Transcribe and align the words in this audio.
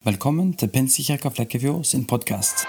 Velkommen 0.00 0.54
til 0.56 0.70
Pinsekirka 0.72 1.28
Flekkefjord 1.28 1.82
sin 1.84 2.06
podkast. 2.08 2.62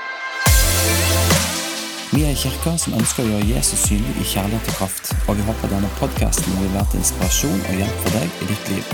Vi 2.12 2.26
er 2.26 2.34
en 2.34 2.42
kirke 2.42 2.74
som 2.84 2.98
ønsker 2.98 3.24
å 3.24 3.30
gjøre 3.30 3.48
Jesus 3.54 3.86
synlig 3.88 4.18
i 4.20 4.26
kjærlighet 4.34 4.68
og 4.68 4.76
kraft, 4.76 5.14
og 5.32 5.40
vi 5.40 5.46
håper 5.48 5.72
denne 5.72 5.92
podkasten 5.96 6.58
vil 6.60 6.74
være 6.74 6.92
til 6.92 7.00
inspirasjon 7.00 7.64
og 7.70 7.80
hjelp 7.80 8.04
for 8.04 8.18
deg 8.18 8.36
i 8.36 8.50
ditt 8.50 8.74
liv. 8.74 8.92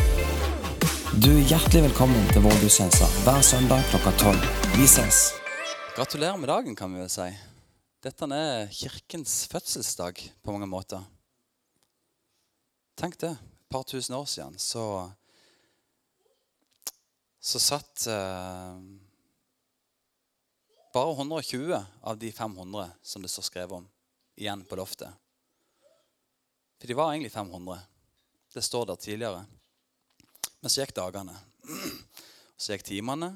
Du 1.17 1.31
er 1.31 1.49
hjertelig 1.49 1.81
velkommen 1.87 2.29
til 2.29 2.45
vår 2.45 2.61
gudstjeneste 2.61 3.09
hver 3.25 3.41
søndag 3.41 3.89
klokka 3.89 4.13
tolv. 4.21 4.47
Vi 4.77 4.85
ses. 4.85 5.23
Gratulerer 5.97 6.37
med 6.37 6.53
dagen, 6.53 6.77
kan 6.77 6.93
vi 6.93 7.01
vel 7.01 7.09
si. 7.09 7.31
Dette 8.05 8.33
er 8.37 8.69
kirkens 8.69 9.47
fødselsdag 9.49 10.27
på 10.45 10.53
mange 10.53 10.69
måter. 10.69 11.09
Tenk 13.01 13.17
det. 13.17 13.33
Et 13.33 13.73
par 13.73 13.89
tusen 13.89 14.13
år 14.13 14.29
siden 14.29 14.61
så 14.61 15.09
så 17.47 17.59
satt 17.63 18.07
eh, 18.11 18.79
bare 20.93 21.11
120 21.13 21.85
av 22.01 22.17
de 22.17 22.31
500 22.31 22.89
som 23.01 23.23
det 23.23 23.31
står 23.31 23.47
skrevet 23.47 23.77
om, 23.77 23.85
igjen 24.35 24.65
på 24.67 24.75
loftet. 24.75 25.13
For 26.75 26.91
de 26.91 26.97
var 26.97 27.13
egentlig 27.13 27.31
500. 27.31 27.79
Det 28.53 28.65
står 28.67 28.89
der 28.89 28.99
tidligere. 28.99 29.45
Men 30.59 30.73
så 30.73 30.83
gikk 30.83 30.93
dagene. 30.99 31.37
Så 32.57 32.75
gikk 32.75 32.83
timene. 32.89 33.31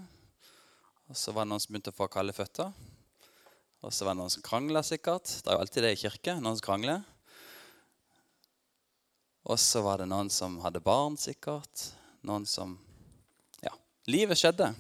Og 1.08 1.16
så 1.16 1.32
var 1.32 1.48
det 1.48 1.54
noen 1.54 1.64
som 1.64 1.72
begynte 1.72 1.96
å 1.96 2.00
få 2.02 2.12
kalde 2.12 2.36
føtter. 2.36 2.76
Og 3.82 3.96
så 3.96 4.06
var 4.06 4.14
det 4.14 4.26
noen 4.26 4.36
som 4.36 4.44
krangla 4.44 4.84
sikkert. 4.86 5.32
Det 5.40 5.48
er 5.48 5.56
jo 5.56 5.64
alltid 5.64 5.88
det 5.88 5.96
i 5.96 6.04
kirke. 6.04 6.36
Noen 6.44 6.60
som 6.60 6.68
krangler. 6.68 7.02
Og 9.48 9.58
så 9.58 9.88
var 9.88 10.04
det 10.04 10.12
noen 10.12 10.30
som 10.30 10.60
hadde 10.66 10.84
barn, 10.84 11.16
sikkert. 11.18 11.94
Noen 12.28 12.44
som 12.46 12.76
Livet 14.10 14.40
skjedde. 14.40 14.72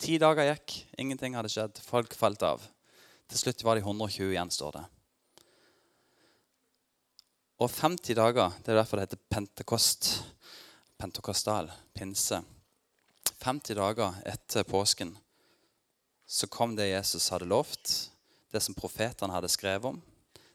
Ti 0.00 0.14
dager 0.16 0.46
gikk, 0.48 0.72
ingenting 0.96 1.34
hadde 1.36 1.50
skjedd. 1.52 1.76
Folk 1.84 2.14
falt 2.16 2.40
av. 2.46 2.62
Til 3.28 3.40
slutt 3.42 3.64
var 3.66 3.76
de 3.76 3.82
120 3.84 4.30
igjen, 4.32 4.52
står 4.52 4.78
det. 4.78 4.84
Og 7.60 7.68
50 7.68 8.16
dager, 8.16 8.54
det 8.64 8.72
er 8.72 8.78
derfor 8.80 8.96
det 8.96 9.10
heter 9.10 9.20
pentekost. 9.32 10.08
Pentekostal, 10.96 11.68
pinse. 11.92 12.40
50 13.44 13.76
dager 13.76 14.16
etter 14.24 14.64
påsken 14.64 15.12
så 16.26 16.48
kom 16.50 16.72
det 16.74 16.88
Jesus 16.88 17.28
hadde 17.30 17.46
lovt, 17.46 18.10
det 18.50 18.62
som 18.64 18.74
profetene 18.74 19.36
hadde 19.36 19.50
skrevet 19.52 19.92
om, 19.92 20.00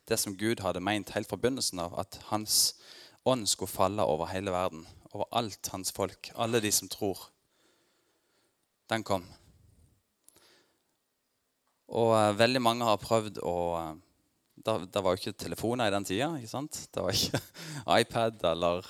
det 0.10 0.18
som 0.20 0.34
Gud 0.36 0.60
hadde 0.66 0.82
meint 0.84 1.14
helt 1.14 1.30
fra 1.30 1.38
begynnelsen 1.40 1.80
av, 1.80 1.94
at 2.02 2.18
hans 2.28 2.82
ånd 3.24 3.46
skulle 3.48 3.72
falle 3.72 4.04
over 4.04 4.28
hele 4.34 4.52
verden, 4.52 4.84
over 5.14 5.30
alt 5.32 5.70
hans 5.72 5.94
folk, 5.96 6.34
alle 6.36 6.60
de 6.60 6.74
som 6.76 6.90
tror 6.92 7.30
den 8.92 9.06
kom. 9.08 9.26
Og 11.92 12.14
uh, 12.16 12.32
veldig 12.40 12.62
mange 12.64 12.88
har 12.88 13.02
prøvd 13.02 13.42
å 13.44 13.58
uh, 13.76 13.94
Det 14.62 15.02
var 15.02 15.16
jo 15.16 15.20
ikke 15.20 15.40
telefoner 15.40 15.90
i 15.90 15.94
den 15.96 16.06
tida. 16.08 16.30
ikke 16.38 16.52
sant? 16.52 16.84
Det 16.94 17.04
var 17.04 17.16
ikke 17.16 17.42
iPad 18.02 18.44
eller 18.52 18.88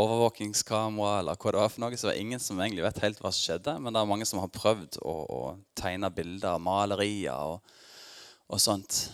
overvåkingskamera 0.00 1.20
eller 1.20 1.38
hva 1.38 1.52
det 1.52 1.62
var 1.62 1.72
for 1.72 1.84
noe. 1.84 1.96
Så 1.96 2.08
det 2.08 2.12
var 2.12 2.20
ingen 2.20 2.42
som 2.42 2.60
egentlig 2.60 2.84
vet 2.86 3.02
helt 3.04 3.22
hva 3.22 3.32
som 3.32 3.44
skjedde. 3.44 3.76
Men 3.78 3.94
det 3.94 4.02
er 4.02 4.10
mange 4.10 4.28
som 4.28 4.42
har 4.42 4.52
prøvd 4.52 5.00
å, 5.02 5.14
å 5.24 5.40
tegne 5.78 6.10
bilder, 6.14 6.60
malerier 6.62 7.54
og, 7.54 7.74
og 8.50 8.62
sånt. 8.62 9.04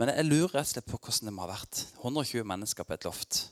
Men 0.00 0.14
jeg 0.14 0.28
lurer 0.30 0.54
rett 0.56 0.68
og 0.68 0.74
slett 0.74 0.88
på 0.88 0.98
hvordan 0.98 1.28
det 1.28 1.36
må 1.36 1.44
ha 1.44 1.52
vært. 1.52 1.84
120 2.00 2.46
mennesker 2.48 2.86
på 2.88 2.96
et 2.96 3.08
loft. 3.08 3.42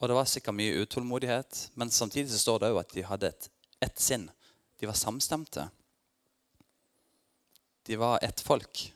Og 0.00 0.08
det 0.08 0.16
var 0.16 0.28
sikkert 0.30 0.56
mye 0.56 0.84
utålmodighet. 0.84 1.64
Men 1.74 1.90
samtidig 1.92 2.30
så 2.32 2.44
står 2.44 2.62
det 2.62 2.70
òg 2.72 2.84
at 2.84 2.94
de 2.94 3.06
hadde 3.08 3.32
et, 3.34 3.48
ett 3.82 3.98
sinn. 4.00 4.28
De 4.80 4.88
var 4.88 4.96
samstemte. 4.96 5.68
De 7.84 7.96
var 8.00 8.18
ett 8.24 8.40
folk. 8.40 8.86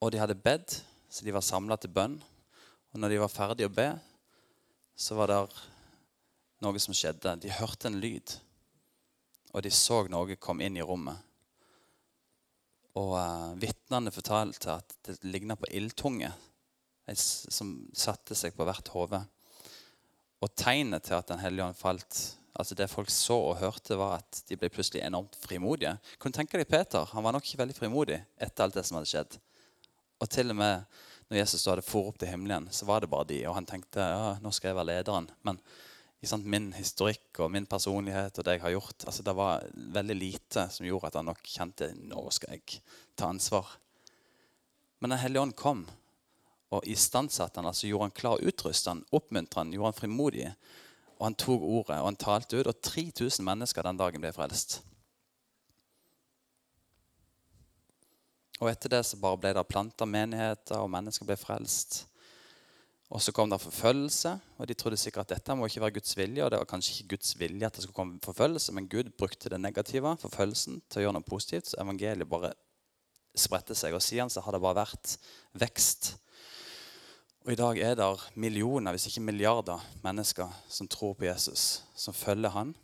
Og 0.00 0.12
de 0.12 0.20
hadde 0.22 0.38
bedt, 0.40 0.78
så 1.10 1.24
de 1.26 1.34
var 1.34 1.44
samla 1.44 1.76
til 1.76 1.92
bønn. 1.92 2.14
Og 2.94 3.02
når 3.02 3.12
de 3.12 3.20
var 3.20 3.32
ferdige 3.32 3.68
å 3.68 3.74
be, 3.74 3.90
så 4.96 5.18
var 5.18 5.28
det 5.28 5.40
noe 6.64 6.80
som 6.80 6.96
skjedde. 6.96 7.36
De 7.44 7.52
hørte 7.58 7.90
en 7.90 8.00
lyd, 8.00 8.38
og 9.52 9.62
de 9.66 9.72
så 9.74 10.00
noe 10.08 10.38
kom 10.40 10.64
inn 10.64 10.78
i 10.80 10.84
rommet. 10.84 11.20
Og 12.96 13.12
uh, 13.20 13.52
vitnene 13.60 14.10
fortalte 14.14 14.78
at 14.80 14.96
det 15.06 15.20
ligna 15.28 15.58
på 15.60 15.68
ildtunge 15.76 16.32
som 17.18 17.76
satte 17.96 18.36
seg 18.36 18.56
på 18.56 18.64
hvert 18.68 18.88
hode. 18.96 19.20
Og 20.40 20.56
tegnet 20.56 21.04
til 21.04 21.16
at 21.16 21.28
Den 21.28 21.40
hellige 21.40 21.68
ånd 21.68 21.76
falt 21.78 22.37
altså 22.58 22.74
Det 22.74 22.88
folk 22.90 23.10
så 23.10 23.36
og 23.52 23.60
hørte, 23.60 23.96
var 23.98 24.18
at 24.18 24.40
de 24.48 24.56
ble 24.58 24.70
plutselig 24.72 25.04
enormt 25.06 25.36
frimodige. 25.38 25.94
Kan 26.20 26.34
tenke 26.34 26.58
deg 26.58 26.68
Peter? 26.68 27.06
Han 27.12 27.24
var 27.24 27.36
nok 27.36 27.46
ikke 27.46 27.62
veldig 27.62 27.76
frimodig 27.76 28.18
etter 28.36 28.64
alt 28.64 28.74
det 28.74 28.84
som 28.86 28.98
hadde 28.98 29.10
skjedd. 29.10 29.38
Og 30.18 30.30
til 30.32 30.50
og 30.50 30.58
med 30.58 30.98
når 31.28 31.42
Jesus 31.42 31.66
hadde 31.68 31.84
for 31.84 32.08
opp 32.08 32.18
til 32.18 32.30
himmelen, 32.32 32.66
så 32.72 32.88
var 32.88 33.04
det 33.04 33.10
bare 33.12 33.28
de. 33.28 33.42
Og 33.46 33.54
han 33.58 33.68
tenkte 33.68 34.02
ja, 34.02 34.32
nå 34.42 34.52
skal 34.54 34.72
jeg 34.72 34.78
være 34.78 34.90
lederen. 34.90 35.28
Men 35.46 35.60
sant, 36.26 36.48
min 36.48 36.72
historikk 36.74 37.42
og 37.44 37.52
min 37.54 37.68
personlighet 37.68 38.40
og 38.40 38.46
det 38.46 38.56
jeg 38.56 38.64
har 38.64 38.74
gjort 38.74 39.04
altså 39.06 39.22
Det 39.22 39.34
var 39.38 39.66
veldig 39.94 40.16
lite 40.18 40.64
som 40.74 40.86
gjorde 40.88 41.12
at 41.12 41.18
han 41.20 41.28
nok 41.30 41.44
kjente 41.46 41.92
nå 41.94 42.24
skal 42.34 42.56
jeg 42.56 42.80
ta 43.14 43.28
ansvar. 43.30 43.76
Men 44.98 45.14
Den 45.14 45.22
hellige 45.22 45.44
ånd 45.46 45.54
kom 45.54 45.86
og 46.74 46.84
istandsatte 46.84 47.60
han, 47.60 47.68
altså 47.70 47.88
gjorde 47.88 48.08
han 48.08 48.18
klar, 48.18 48.42
utrustet 48.44 48.90
han, 48.90 49.04
oppmuntret 49.14 49.62
han, 49.62 49.70
gjorde 49.72 49.92
han 49.92 50.00
frimodig 50.00 50.48
og 51.18 51.24
han 51.26 51.36
tok 51.38 51.62
ordet 51.62 51.98
og 51.98 52.10
han 52.12 52.18
talte 52.18 52.60
ut, 52.60 52.68
og 52.70 52.82
3000 52.82 53.44
mennesker 53.44 53.86
den 53.86 53.98
dagen 53.98 54.22
ble 54.22 54.30
frelst. 54.34 54.80
Og 58.58 58.70
etter 58.70 58.90
det 58.90 59.04
så 59.06 59.18
bare 59.22 59.38
ble 59.38 59.52
det 59.54 59.66
planta 59.70 60.06
menigheter, 60.06 60.80
og 60.82 60.90
mennesker 60.90 61.26
ble 61.26 61.36
frelst. 61.38 62.04
Og 63.08 63.22
så 63.24 63.32
kom 63.32 63.48
det 63.48 63.60
forfølgelse, 63.62 64.34
og 64.58 64.68
de 64.68 64.76
trodde 64.76 64.98
sikkert 65.00 65.30
at 65.30 65.38
dette 65.38 65.54
må 65.56 65.66
ikke 65.66 65.80
være 65.80 65.96
Guds 65.96 66.16
vilje. 66.18 66.44
Og 66.44 66.50
det 66.52 66.58
var 66.60 66.68
kanskje 66.68 66.94
ikke 66.94 67.16
Guds 67.16 67.32
vilje 67.40 67.66
at 67.66 67.76
det 67.76 67.86
skulle 67.86 67.96
komme 67.96 68.18
forfølgelse, 68.24 68.74
men 68.76 68.88
Gud 68.90 69.14
brukte 69.16 69.48
det 69.48 69.60
negative, 69.62 70.16
forfølgelsen, 70.20 70.82
til 70.90 71.00
å 71.00 71.04
gjøre 71.06 71.16
noe 71.16 71.30
positivt. 71.30 71.70
Så 71.70 71.78
evangeliet 71.80 72.28
bare 72.28 72.52
spredte 73.38 73.78
seg. 73.78 73.96
Og 73.96 74.04
siden 74.04 74.30
så 74.30 74.42
har 74.44 74.52
det 74.52 74.60
bare 74.62 74.82
vært 74.82 75.14
vekst 75.56 76.16
og 77.48 77.54
I 77.54 77.56
dag 77.56 77.78
er 77.80 77.94
det 77.96 78.36
millioner, 78.36 78.92
hvis 78.92 79.06
ikke 79.08 79.22
milliarder, 79.24 79.80
mennesker 80.02 80.50
som 80.68 80.84
tror 80.84 81.14
på 81.16 81.24
Jesus, 81.24 81.80
som 81.96 82.12
følger 82.12 82.52
han. 82.52 82.74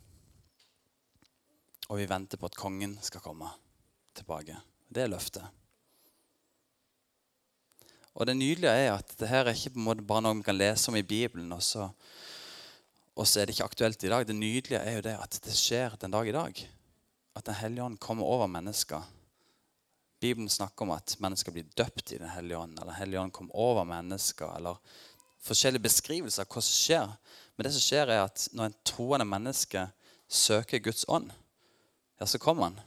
Og 1.85 1.99
vi 1.99 2.07
venter 2.09 2.41
på 2.41 2.49
at 2.49 2.57
kongen 2.57 2.95
skal 3.05 3.21
komme 3.21 3.51
tilbake. 4.17 4.55
Det 4.89 5.03
er 5.03 5.11
løftet. 5.13 5.45
Og 8.17 8.25
det 8.25 8.33
nydelige 8.39 8.73
er 8.87 8.95
at 8.95 9.13
det 9.19 9.29
her 9.29 9.45
er 9.45 9.53
ikke 9.53 10.01
bare 10.01 10.25
noe 10.25 10.39
vi 10.39 10.47
kan 10.49 10.57
lese 10.57 10.89
om 10.89 10.97
i 10.97 11.05
Bibelen, 11.05 11.53
og 11.53 11.61
så, 11.61 11.85
og 13.13 13.29
så 13.29 13.43
er 13.43 13.45
det 13.45 13.59
ikke 13.59 13.69
aktuelt 13.69 14.01
i 14.01 14.09
dag. 14.15 14.25
Det 14.25 14.39
nydelige 14.39 14.81
er 14.81 14.97
jo 14.97 15.05
det 15.05 15.13
at 15.27 15.41
det 15.45 15.53
skjer 15.53 15.93
den 16.01 16.17
dag 16.17 16.25
i 16.25 16.33
dag. 16.33 16.65
At 17.37 17.45
Den 17.45 17.61
hellige 17.61 17.85
ånd 17.85 18.01
kommer 18.01 18.25
over 18.25 18.49
mennesker 18.49 19.05
Bibelen 20.21 20.49
snakker 20.49 20.85
om 20.85 20.93
at 20.95 21.17
mennesker 21.21 21.53
blir 21.53 21.67
døpt 21.77 22.13
i 22.15 22.19
Den 22.21 22.31
hellige 22.31 22.57
ånd, 22.57 22.77
eller 22.77 22.93
Den 22.93 23.01
hellige 23.01 23.21
ånd 23.21 23.33
kom 23.35 23.51
over 23.53 23.85
mennesker, 23.87 24.55
eller 24.57 24.79
forskjellige 25.45 25.85
beskrivelser 25.85 26.45
av 26.45 26.49
hva 26.49 26.63
som 26.63 26.77
skjer. 26.79 27.15
Men 27.55 27.67
det 27.67 27.73
som 27.75 27.83
skjer, 27.83 28.11
er 28.11 28.25
at 28.25 28.47
når 28.55 28.69
en 28.69 28.77
troende 28.87 29.27
menneske 29.29 29.87
søker 30.27 30.83
Guds 30.83 31.05
ånd, 31.07 31.31
ja, 32.19 32.25
så 32.25 32.39
kommer 32.39 32.69
han. 32.69 32.79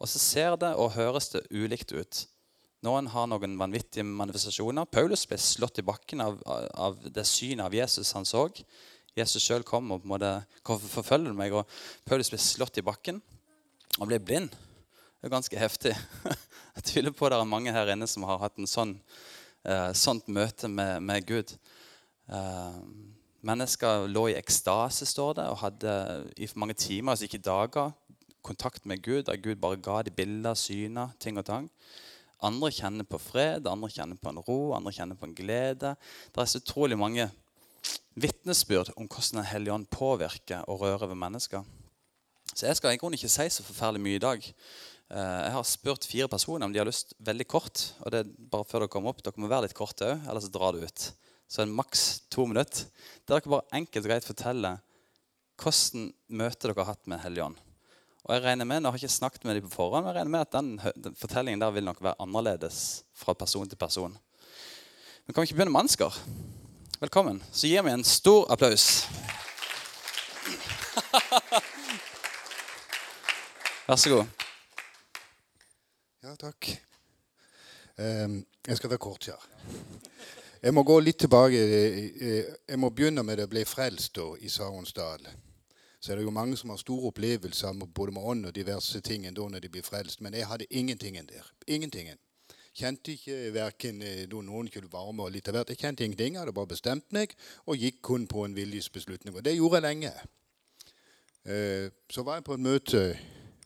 Og 0.00 0.08
så 0.08 0.20
ser 0.20 0.56
det 0.60 0.74
og 0.80 0.94
høres 0.94 1.32
det 1.32 1.46
ulikt 1.50 1.92
ut. 1.92 2.24
Noen 2.84 3.10
har 3.12 3.26
noen 3.28 3.58
vanvittige 3.60 4.06
manifestasjoner. 4.08 4.88
Paulus 4.88 5.26
ble 5.28 5.36
slått 5.40 5.82
i 5.82 5.84
bakken 5.84 6.22
av, 6.24 6.38
av 6.46 6.96
det 7.04 7.26
synet 7.28 7.66
av 7.66 7.76
Jesus 7.76 8.14
han 8.16 8.28
så. 8.28 8.46
Jesus 9.18 9.44
sjøl 9.44 9.66
kom 9.66 9.90
og 9.92 10.00
på 10.00 10.08
en 10.08 10.14
måte, 10.14 10.32
forfølger 10.64 11.36
meg?' 11.36 11.58
Og 11.58 11.68
Paulus 12.08 12.32
ble 12.32 12.40
slått 12.40 12.80
i 12.80 12.86
bakken 12.86 13.20
og 13.98 14.08
ble 14.08 14.20
blind. 14.22 14.54
Det 15.20 15.28
er 15.28 15.34
ganske 15.34 15.58
heftig. 15.60 15.90
Jeg 16.76 16.84
tviler 16.88 17.12
på 17.12 17.28
det 17.28 17.36
er 17.36 17.48
mange 17.48 17.72
her 17.76 17.90
inne 17.92 18.06
som 18.08 18.24
har 18.24 18.38
hatt 18.40 18.56
en 18.56 18.68
sånn, 18.68 18.94
uh, 19.68 19.90
sånt 19.92 20.30
møte 20.32 20.68
med, 20.72 21.02
med 21.04 21.26
Gud. 21.28 21.50
Uh, 22.24 22.78
mennesker 23.44 24.06
lå 24.08 24.30
i 24.30 24.36
ekstase, 24.38 25.04
står 25.04 25.34
det, 25.36 25.44
og 25.52 25.60
hadde 25.60 25.96
i 26.40 26.48
mange 26.56 26.72
timer, 26.72 27.12
altså 27.12 27.28
ikke 27.28 27.42
dager, 27.44 27.92
kontakt 28.40 28.88
med 28.88 29.02
Gud, 29.04 29.26
der 29.28 29.36
Gud 29.44 29.60
bare 29.60 29.76
ga 29.84 29.98
de 30.06 30.14
bilder, 30.16 30.56
syner, 30.56 31.12
ting 31.20 31.36
og 31.36 31.44
tang. 31.50 31.68
Andre 32.40 32.70
kjenner 32.72 33.04
på 33.04 33.20
fred, 33.20 33.68
andre 33.68 33.92
kjenner 33.92 34.16
på 34.16 34.32
en 34.32 34.40
ro, 34.40 34.58
andre 34.72 34.94
kjenner 34.96 35.20
på 35.20 35.28
en 35.28 35.36
glede. 35.36 35.92
Det 36.32 36.40
er 36.40 36.48
så 36.48 36.62
utrolig 36.62 36.96
mange 36.96 37.28
vitnesbyrd 38.16 38.94
om 38.96 39.04
hvordan 39.04 39.42
Den 39.42 39.52
hellige 39.52 39.76
ånd 39.76 39.86
påvirker 39.92 40.64
og 40.64 40.80
rører 40.80 41.12
ved 41.12 41.20
mennesker. 41.20 41.68
Så 42.54 42.66
jeg 42.66 42.76
skal 42.76 42.96
i 42.96 42.98
grunnen 42.98 43.20
ikke 43.20 43.30
si 43.30 43.46
så 43.52 43.62
forferdelig 43.62 44.02
mye 44.02 44.18
i 44.18 44.24
dag. 44.24 44.48
Eh, 45.10 45.38
jeg 45.42 45.54
har 45.56 45.64
spurt 45.66 46.04
fire 46.06 46.28
personer 46.30 46.66
om 46.66 46.72
de 46.72 46.78
har 46.78 46.86
lyst 46.86 47.14
veldig 47.18 47.46
kort. 47.50 47.94
og 48.00 48.10
det 48.12 48.18
er 48.20 48.28
bare 48.52 48.64
før 48.64 48.84
Dere 48.84 48.92
kommer 48.92 49.10
opp, 49.10 49.22
dere 49.22 49.42
må 49.42 49.48
være 49.50 49.66
litt 49.66 49.74
korte 49.74 50.06
òg, 50.06 50.28
ellers 50.28 50.50
drar 50.54 50.72
det 50.76 50.86
ut. 50.86 51.12
Så 51.50 51.62
en 51.64 51.74
maks 51.74 52.20
to 52.30 52.46
minutter. 52.46 52.86
Der 53.26 53.40
dere 53.40 53.50
bare 53.50 53.74
enkelt 53.74 54.04
og 54.04 54.10
greit 54.10 54.28
forteller 54.28 54.78
hvordan 55.60 56.12
møte 56.30 56.68
dere 56.68 56.78
har 56.78 56.92
hatt 56.94 57.06
med 57.10 57.22
Helligånd. 57.24 57.58
Og 58.20 58.34
jeg 58.36 58.44
regner 58.44 58.66
med, 58.68 58.82
Nå 58.82 58.88
har 58.88 58.98
jeg 58.98 59.08
ikke 59.08 59.18
snakket 59.18 59.44
med 59.44 59.54
dem 59.58 59.66
på 59.66 59.74
forhånd, 59.74 60.04
men 60.04 60.10
jeg 60.12 60.18
regner 60.20 60.34
med 60.36 60.46
at 60.46 60.54
den, 60.54 60.68
den 61.02 61.14
fortellingen 61.18 61.60
der 61.60 61.74
vil 61.74 61.84
nok 61.84 62.02
være 62.04 62.20
annerledes 62.22 62.76
fra 63.16 63.32
person 63.34 63.68
til 63.68 63.78
person. 63.80 64.18
Men 65.26 65.34
kan 65.34 65.42
vi 65.42 65.46
ikke 65.50 65.58
begynne 65.58 65.74
med 65.74 65.84
Ansgar? 65.88 66.14
Velkommen. 67.00 67.42
Så 67.50 67.66
gir 67.66 67.82
vi 67.82 67.90
en 67.90 68.04
stor 68.04 68.52
applaus. 68.52 69.06
Vær 73.88 73.98
så 73.98 74.10
god. 74.14 74.49
Ja, 76.30 76.36
takk. 76.38 76.66
Um, 77.98 78.46
jeg 78.66 78.76
skal 78.76 78.90
være 78.90 79.02
kort 79.02 79.26
her. 79.26 79.46
Jeg 80.62 80.74
må 80.74 80.84
gå 80.86 81.00
litt 81.02 81.16
tilbake. 81.18 81.62
Jeg 82.68 82.78
må 82.78 82.90
begynne 82.94 83.24
med 83.26 83.40
det 83.40 83.48
å 83.48 83.50
bli 83.50 83.64
frelst 83.66 84.14
da, 84.14 84.28
i 84.38 84.50
Saronsdal. 84.52 85.26
Så 85.98 86.12
er 86.12 86.20
det 86.20 86.26
jo 86.28 86.34
mange 86.36 86.54
som 86.60 86.70
har 86.70 86.78
store 86.78 87.10
opplevelser 87.10 87.80
både 87.82 88.14
med 88.14 88.28
ånd 88.32 88.46
og 88.46 88.54
diverse 88.54 89.00
ting 89.02 89.26
da 89.26 89.48
når 89.48 89.64
de 89.64 89.72
blir 89.74 89.82
frelst. 89.82 90.20
Men 90.22 90.36
jeg 90.38 90.46
hadde 90.46 90.68
ingenting 90.70 91.18
der. 91.32 91.50
Ingentingen. 91.66 92.22
Kjente 92.78 93.16
ikke 93.16 93.40
verken 93.58 93.98
eh, 94.06 94.22
noen 94.30 94.70
kunne 94.70 94.92
varme 94.92 95.26
og 95.26 95.34
litt 95.34 95.50
av 95.50 95.58
hvert. 95.58 95.74
Jeg 95.74 95.82
kjente 95.82 96.06
ingenting. 96.06 96.38
Jeg 96.38 96.44
hadde 96.44 96.54
bare 96.54 96.70
bestemt 96.76 97.10
meg 97.10 97.34
og 97.66 97.74
gikk 97.74 97.98
kun 98.06 98.30
på 98.30 98.46
en 98.46 98.54
viljesbeslutning. 98.54 99.34
Og 99.34 99.42
det 99.42 99.56
gjorde 99.58 99.82
jeg 99.82 99.88
lenge. 99.88 100.14
Uh, 101.42 101.90
så 102.06 102.22
var 102.22 102.38
jeg 102.38 102.46
på 102.46 102.54
et 102.54 102.66
møte 102.68 103.04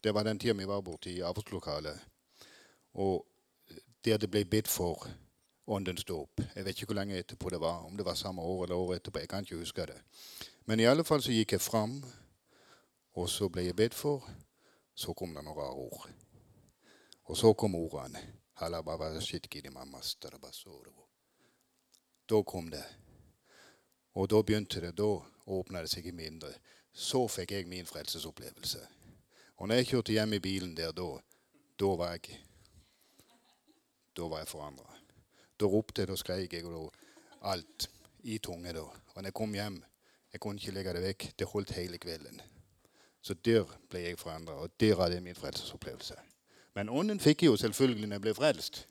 det 0.05 0.13
var 0.17 0.25
den 0.25 0.39
tida 0.39 0.57
vi 0.57 0.65
var 0.65 0.81
borte 0.81 1.13
i 1.13 1.21
avholdslokalet. 1.21 2.14
Og 2.95 3.27
der 4.05 4.19
det 4.19 4.31
ble 4.31 4.45
bedt 4.45 4.69
for 4.69 5.07
åndens 5.67 6.05
dåp. 6.05 6.41
Jeg 6.55 6.65
vet 6.65 6.77
ikke 6.77 6.93
hvor 6.93 7.01
lenge 7.01 7.19
etterpå 7.19 7.51
det 7.51 7.61
var. 7.61 7.85
Om 7.85 7.97
det 7.97 8.07
var 8.07 8.15
samme 8.15 8.43
år 8.43 8.65
eller 8.65 8.77
året 8.77 8.97
etterpå. 8.97 9.19
Jeg 9.19 9.29
kan 9.29 9.41
ikke 9.41 9.57
huske 9.57 9.87
det. 9.87 10.01
Men 10.65 10.81
i 10.81 10.85
alle 10.85 11.05
fall 11.05 11.23
så 11.23 11.33
gikk 11.33 11.53
jeg 11.53 11.61
fram, 11.61 12.05
og 13.15 13.29
så 13.29 13.49
ble 13.49 13.65
jeg 13.65 13.77
bedt 13.77 13.95
for. 13.95 14.29
Så 14.95 15.13
kom 15.13 15.35
det 15.35 15.43
noen 15.45 15.57
rare 15.57 15.75
ord. 15.75 16.09
Og 17.25 17.37
så 17.37 17.53
kom 17.53 17.75
ordene. 17.75 18.21
Da 22.29 22.43
kom 22.43 22.71
det. 22.71 22.85
Og 24.15 24.31
da 24.31 24.43
begynte 24.43 24.81
det. 24.81 24.95
Da 24.97 25.09
åpna 25.47 25.83
det 25.83 25.91
seg 25.91 26.07
i 26.07 26.13
mindre. 26.13 26.53
Så 26.93 27.27
fikk 27.29 27.51
jeg 27.53 27.67
min 27.67 27.87
frelsesopplevelse. 27.87 28.87
Og 29.57 29.69
når 29.69 29.75
jeg 29.75 29.87
kjørte 29.87 30.13
hjem 30.13 30.33
i 30.33 30.39
bilen 30.39 30.77
der 30.77 30.93
da, 30.93 31.09
da 31.81 31.91
var 31.99 32.15
jeg 32.15 32.39
Da 34.17 34.29
var 34.31 34.43
jeg 34.43 34.49
forandra. 34.49 34.87
Da 35.61 35.67
ropte 35.71 36.03
jeg, 36.03 36.09
da 36.09 36.17
skreik 36.17 36.53
jeg 36.53 36.67
og 36.67 36.75
da, 36.75 37.09
alt 37.51 37.89
i 38.23 38.39
tunge. 38.39 38.73
da. 38.73 38.81
Og 38.81 39.17
når 39.17 39.31
jeg 39.31 39.35
kom 39.35 39.55
hjem, 39.55 39.83
jeg 40.33 40.41
kunne 40.41 40.61
ikke 40.61 40.75
legge 40.75 40.93
det 40.93 41.03
vekk. 41.03 41.29
Det 41.39 41.47
holdt 41.47 41.71
hele 41.71 41.99
kvelden. 41.99 42.41
Så 43.23 43.35
der 43.35 43.65
ble 43.89 44.01
jeg 44.05 44.19
forandra, 44.19 44.53
og 44.53 44.71
der 44.81 44.97
hadde 45.01 45.15
jeg 45.15 45.23
min 45.23 45.35
frelsesopplevelse. 45.39 46.15
Men 46.75 46.89
ånden 46.89 47.21
fikk 47.21 47.43
jeg 47.43 47.51
jo 47.53 47.57
selvfølgelig 47.57 48.09
når 48.09 48.15
jeg 48.15 48.21
ble 48.21 48.35
frelst. 48.35 48.87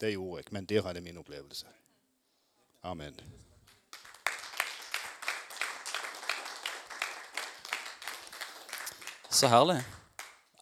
Det 0.00 0.12
gjorde 0.12 0.42
jeg, 0.42 0.52
men 0.52 0.66
der 0.66 0.82
hadde 0.82 0.98
jeg 0.98 1.04
min 1.04 1.18
opplevelse. 1.18 1.66
Amen. 2.82 3.20
Så 9.30 9.48
herlig. 9.48 10.01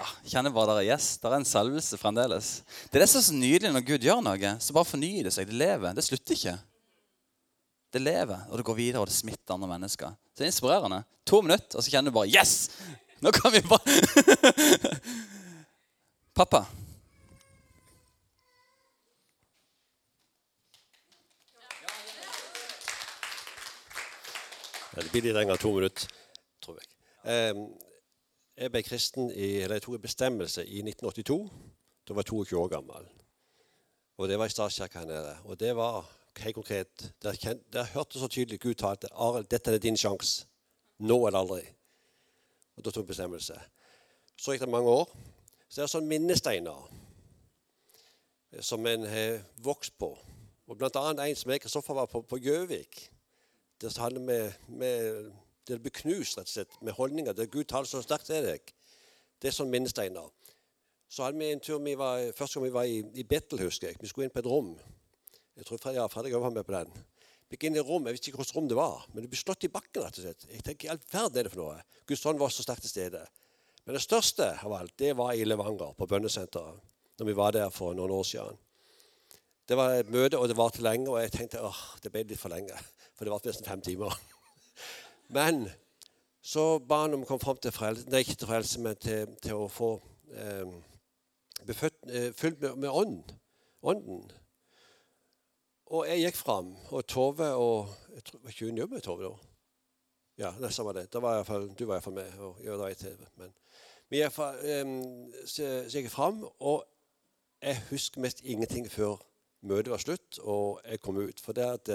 Ja, 0.00 0.06
kjenner 0.32 0.52
bare 0.54 0.78
dere 0.78 0.94
yes, 0.94 1.18
Det 1.20 1.28
er 1.28 1.34
en 1.36 1.44
selvelse 1.44 1.98
fremdeles. 2.00 2.62
Det 2.88 2.96
er 2.96 3.04
det 3.04 3.10
som 3.12 3.20
er 3.20 3.26
så 3.26 3.36
nydelig 3.36 3.72
når 3.74 3.82
Gud 3.84 4.06
gjør 4.06 4.22
noe. 4.24 4.52
Så 4.64 4.72
bare 4.72 4.88
fornyer 4.88 5.28
det 5.28 5.32
seg. 5.34 5.50
Det 5.50 5.58
lever. 5.60 5.92
Det 5.96 6.04
slutter 6.06 6.38
ikke. 6.38 6.54
Det 7.90 8.00
lever, 8.00 8.46
og 8.48 8.56
det 8.56 8.64
går 8.64 8.78
videre, 8.78 9.02
og 9.02 9.10
det 9.10 9.16
smitter 9.16 9.56
andre 9.56 9.68
mennesker. 9.72 10.14
Så 10.30 10.40
det 10.40 10.46
er 10.46 10.52
inspirerende. 10.54 11.02
To 11.26 11.42
minutter, 11.44 11.76
og 11.76 11.84
så 11.84 11.92
kjenner 11.92 12.12
du 12.12 12.16
bare 12.16 12.30
Yes! 12.30 12.70
Nå 13.20 13.32
kan 13.36 13.52
vi 13.52 13.60
bare 13.60 13.84
Pappa. 16.40 16.64
Det 24.94 25.10
blir 25.12 25.28
litt 25.28 25.36
lenger 25.36 25.60
to 25.60 25.76
minutter, 25.76 26.08
tror 26.64 26.80
jeg. 26.80 26.88
Jeg 28.60 28.72
ble 28.74 28.82
kristen 28.84 29.30
i, 29.32 29.62
eller 29.62 29.78
jeg 29.78 29.82
tok 29.86 29.94
en 29.96 30.02
bestemmelse 30.04 30.66
i 30.66 30.82
1982. 30.84 31.36
Da 32.08 32.14
var 32.14 32.26
jeg 32.26 32.32
22 32.32 32.58
år 32.60 32.68
gammel. 32.68 33.06
Og 34.20 34.28
det 34.28 34.36
var 34.38 34.50
i 34.50 34.52
statskirka 34.52 35.00
her 35.00 35.06
nede. 35.08 35.36
Og 35.44 35.60
det 35.60 35.76
var 35.76 36.04
helt 36.36 36.54
konkret 36.54 37.12
Der, 37.22 37.32
kjent, 37.32 37.72
der 37.72 37.84
hørte 37.94 38.18
så 38.18 38.28
tydelig 38.28 38.60
Gud 38.60 38.74
talte. 38.74 39.08
Arild, 39.12 39.48
dette 39.48 39.72
er 39.72 39.78
din 39.78 39.96
sjanse. 39.96 40.46
Nå 40.98 41.26
eller 41.26 41.38
aldri. 41.38 41.62
Og 42.76 42.84
da 42.84 42.90
tok 42.90 43.02
jeg 43.02 43.14
bestemmelse. 43.14 43.56
Så 44.36 44.52
gikk 44.52 44.60
det 44.60 44.68
mange 44.68 44.88
år. 44.88 45.08
Så 45.68 45.80
det 45.80 45.86
er 45.86 45.92
sånne 45.94 46.12
minnesteiner 46.12 46.90
som 48.60 48.86
en 48.86 49.06
har 49.08 49.40
vokst 49.64 49.96
på. 49.98 50.12
Og 50.68 50.76
blant 50.76 50.96
annet 51.00 51.30
en 51.30 51.36
som 51.36 51.50
jeg 51.50 51.62
Kristoffer 51.64 51.96
var 51.96 52.06
på 52.06 52.38
Gjøvik. 52.38 53.06
Det 53.80 53.96
handler 53.96 54.20
med, 54.20 54.52
med 54.68 55.32
du 55.78 55.84
blir 55.84 55.94
knust 56.00 56.38
rett 56.38 56.48
og 56.48 56.54
slett, 56.54 56.76
med 56.82 56.96
holdninger 56.96 57.36
der 57.36 57.50
Gud 57.50 57.68
taler 57.70 57.88
så 57.88 58.02
sterkt 58.02 58.26
til 58.30 58.46
deg. 58.46 58.72
Det 59.40 59.50
er 59.50 59.56
sånn 59.56 59.70
minnesteiner. 59.72 60.28
Så 61.10 61.24
hadde 61.24 61.40
vi 61.40 61.50
en 61.50 61.62
tur 61.62 61.80
vi 61.82 61.96
var, 61.98 62.22
Første 62.38 62.58
gang 62.58 62.68
vi 62.68 62.74
var 62.74 62.86
i, 62.86 63.00
i 63.18 63.24
Bethel, 63.26 63.64
husker 63.66 63.90
jeg. 63.90 63.98
Vi 64.00 64.10
skulle 64.10 64.28
inn 64.28 64.34
på 64.34 64.42
et 64.42 64.50
rom. 64.50 64.76
Jeg 65.58 65.66
tror 65.66 65.80
Fredrik, 65.82 65.98
ja, 65.98 66.06
Fredrik 66.08 66.36
var 66.38 66.54
med 66.54 66.66
på 66.66 66.76
den. 66.76 66.92
Vi 67.50 67.58
gikk 67.58 67.66
inn 67.66 67.80
i 67.80 67.82
rom, 67.82 68.06
Jeg 68.06 68.14
visste 68.14 68.30
ikke 68.30 68.38
hvilket 68.44 68.56
rom 68.56 68.68
det 68.70 68.76
var, 68.78 69.06
men 69.10 69.24
det 69.24 69.30
ble 69.32 69.40
slått 69.40 69.66
i 69.66 69.72
bakken. 69.74 70.04
rett 70.04 70.20
og 70.20 70.26
slett. 70.26 70.46
Jeg 70.52 70.62
tenker, 70.62 70.86
i 70.86 70.92
all 70.94 71.00
verden 71.10 71.40
er 71.40 71.48
det 71.48 71.52
for 71.52 71.62
noe? 71.64 71.80
Guds 72.06 72.26
ånd 72.30 72.38
var 72.38 72.54
så 72.54 72.62
sterkt 72.62 72.86
til 72.86 72.92
stede. 72.94 73.24
Men 73.84 73.98
det 73.98 74.04
største 74.04 74.52
av 74.62 74.76
alt, 74.76 74.94
det 75.02 75.16
var 75.18 75.34
i 75.34 75.44
Levanger, 75.44 75.96
på 75.98 76.06
bønnesenteret. 76.06 76.78
Når 77.18 77.26
vi 77.26 77.36
var 77.36 77.52
der 77.52 77.72
for 77.74 77.96
noen 77.98 78.14
år 78.14 78.22
siden. 78.24 78.60
Det 79.68 79.76
var 79.76 79.98
et 79.98 80.08
møte, 80.10 80.38
og 80.38 80.48
det 80.48 80.56
varte 80.56 80.82
lenge, 80.82 81.10
og 81.10 81.18
jeg 81.20 81.34
tenkte 81.34 81.60
åh, 81.66 81.80
det 82.02 82.14
ble 82.14 82.22
litt 82.22 82.40
for 82.40 82.54
lenge. 82.54 82.78
For 83.18 83.26
det 83.26 83.34
varte 83.34 83.50
nesten 83.50 83.66
fem 83.66 83.82
timer. 83.82 84.14
Men 85.30 85.68
så 86.42 86.78
ba 86.78 87.04
han 87.04 87.14
om 87.14 87.22
å 87.22 87.28
komme 87.28 87.42
fram 87.42 87.58
til 87.62 87.74
frelse, 87.74 88.08
nei, 88.10 88.24
ikke 88.24 88.38
til 88.40 88.50
frelse, 88.50 88.80
men 88.82 88.96
til, 88.98 89.34
til 89.44 89.60
å 89.60 89.68
få 89.70 89.92
eh, 90.34 90.72
eh, 91.68 92.30
fylt 92.34 92.62
med, 92.62 92.78
med 92.80 92.88
ånd, 92.88 93.34
ånden. 93.82 94.24
Og 95.90 96.06
jeg 96.08 96.24
gikk 96.24 96.38
fram, 96.38 96.72
og 96.90 97.06
Tove 97.10 97.52
og 97.58 97.92
jeg 98.14 98.24
tror, 98.26 98.42
Var 98.42 98.54
ikke 98.54 98.66
hun 98.70 98.82
jobb 98.82 98.96
med 98.96 99.04
Tove 99.06 99.26
da? 99.26 99.32
Ja, 100.40 100.50
nesten 100.62 100.86
var 100.86 100.96
det. 100.96 101.08
Da 101.12 101.20
var 101.20 101.36
jeg 101.36 101.46
fall, 101.46 101.66
du 101.76 101.84
var 101.84 101.98
iallfall 101.98 102.16
med. 102.16 102.38
og 102.38 102.60
jeg 102.64 102.78
var 102.78 102.94
til, 102.96 103.24
men, 103.36 103.50
men 104.08 104.20
jeg, 104.20 104.32
så, 105.44 105.64
jeg 105.64 105.90
gikk 106.06 106.12
fram, 106.14 106.44
og 106.58 106.86
jeg 107.60 107.82
husker 107.90 108.22
mest 108.24 108.40
ingenting 108.42 108.88
før 108.88 109.20
møtet 109.68 109.92
var 109.92 110.00
slutt 110.00 110.38
og 110.40 110.80
jeg 110.86 111.02
kom 111.04 111.20
ut. 111.20 111.42
For 111.44 111.52
det 111.52 111.66
at 111.68 111.90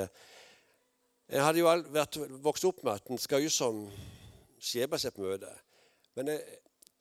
jeg 1.31 1.41
hadde 1.41 1.61
jo 1.61 1.69
vært 1.93 2.19
vokst 2.45 2.67
opp 2.69 2.83
med 2.85 2.99
at 2.99 3.09
en 3.09 3.21
skal 3.21 3.41
jo 3.41 3.49
som 3.49 3.85
skjebne 4.61 4.99
seg 5.01 5.15
på 5.15 5.25
møte. 5.25 5.49
Men 6.15 6.29
det, 6.29 6.35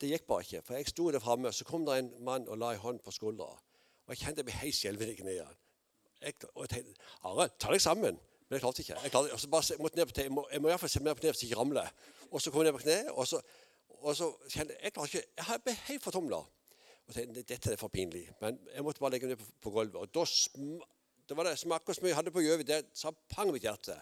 det, 0.00 0.08
gikk 0.14 0.24
bare 0.28 0.46
ikke. 0.46 0.62
For 0.64 0.78
jeg 0.78 0.88
sto 0.88 1.10
der 1.12 1.22
framme, 1.22 1.52
så 1.52 1.66
kom 1.68 1.84
det 1.84 1.98
en 2.00 2.08
mann 2.24 2.48
og 2.48 2.58
la 2.60 2.72
en 2.72 2.80
hånd 2.80 3.02
på 3.04 3.12
skuldra. 3.14 3.50
Og 4.04 4.14
jeg 4.14 4.22
kjente 4.22 4.40
jeg 4.40 4.48
ble 4.48 4.56
helt 4.62 4.78
skjelven 4.78 5.12
i 5.12 5.18
knærne. 5.18 5.50
Og 6.54 6.64
jeg 6.64 6.72
tenkte 6.72 6.96
Are, 7.28 7.50
ta 7.60 7.72
deg 7.72 7.84
sammen. 7.84 8.16
Men 8.48 8.56
jeg 8.56 8.64
klarte 8.64 8.84
ikke. 8.84 8.96
Jeg, 9.02 9.12
klarte, 9.12 9.36
og 9.36 9.52
bare, 9.52 9.78
måtte 9.84 10.00
ned 10.00 10.08
på 10.08 10.24
jeg 10.24 10.32
må, 10.32 10.46
jeg 10.52 10.64
må 10.64 10.72
iallfall 10.72 10.92
se 10.92 11.04
ned 11.04 11.16
på 11.16 11.24
kne 11.24 11.34
så 11.34 11.44
jeg 11.44 11.52
ikke 11.52 11.60
ramler. 11.60 11.92
Og 12.30 12.40
så 12.40 12.52
kom 12.52 12.64
jeg 12.64 12.70
ned 12.72 12.78
på 12.78 12.84
kne, 12.84 12.98
og 13.12 13.28
så, 13.28 13.40
og 14.00 14.16
så 14.16 14.30
kjente 14.48 14.76
jeg 14.76 14.88
jeg 14.88 14.96
klarer 14.96 15.12
ikke, 15.12 15.24
jeg 15.40 15.62
ble 15.68 15.76
helt 15.84 16.04
fortumla. 16.04 16.40
Og 17.04 17.12
tenkte, 17.12 17.44
dette 17.44 17.76
er 17.76 17.80
for 17.80 17.92
pinlig. 17.92 18.24
Men 18.40 18.56
jeg 18.72 18.84
måtte 18.84 19.04
bare 19.04 19.18
legge 19.18 19.28
meg 19.28 19.36
ned 19.36 19.44
på, 19.44 19.52
på 19.68 19.74
gulvet. 19.76 20.00
Og 20.00 20.12
da 20.16 20.24
det 21.28 21.36
var 21.36 21.48
det 21.48 21.56
smakk 21.56 21.88
og 21.88 21.96
smør 21.96 22.10
jeg 22.10 22.16
hadde 22.18 22.32
på 22.34 22.42
Gjøvik. 22.44 22.66
Det 22.68 22.82
sa 22.96 23.12
pang 23.32 23.52
mitt 23.52 23.64
hjerte. 23.64 23.96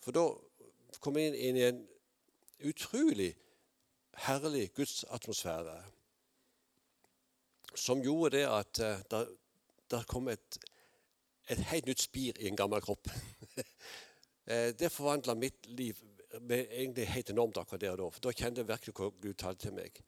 For 0.00 0.16
da 0.16 0.26
kom 1.00 1.18
jeg 1.20 1.36
inn 1.36 1.58
i 1.58 1.66
en 1.68 1.80
utrolig 2.66 3.34
herlig 4.26 4.70
gudsatmosfære 4.76 5.78
som 7.78 8.02
gjorde 8.02 8.36
det 8.36 8.46
at 8.50 8.80
uh, 9.14 9.26
det 9.90 10.06
kom 10.10 10.28
et, 10.28 10.58
et 11.50 11.60
helt 11.70 11.86
nytt 11.86 12.02
spir 12.02 12.38
i 12.38 12.48
en 12.50 12.56
gammel 12.58 12.82
kropp. 12.84 13.10
Eh, 14.50 14.72
det 14.74 14.88
forvandla 14.90 15.34
mitt 15.38 15.66
liv 15.78 15.98
med 16.40 16.64
egentlig 16.72 17.04
helt 17.06 17.30
enormt 17.30 17.58
akkurat 17.60 17.80
der 17.80 17.90
og 17.92 17.98
da. 17.98 18.06
For 18.10 18.24
da 18.24 18.32
kjente 18.34 18.62
jeg 18.62 18.68
virkelig 18.68 18.94
hva 18.96 19.10
Gud 19.22 19.36
talte 19.38 19.66
til 19.66 19.74
meg. 19.76 20.00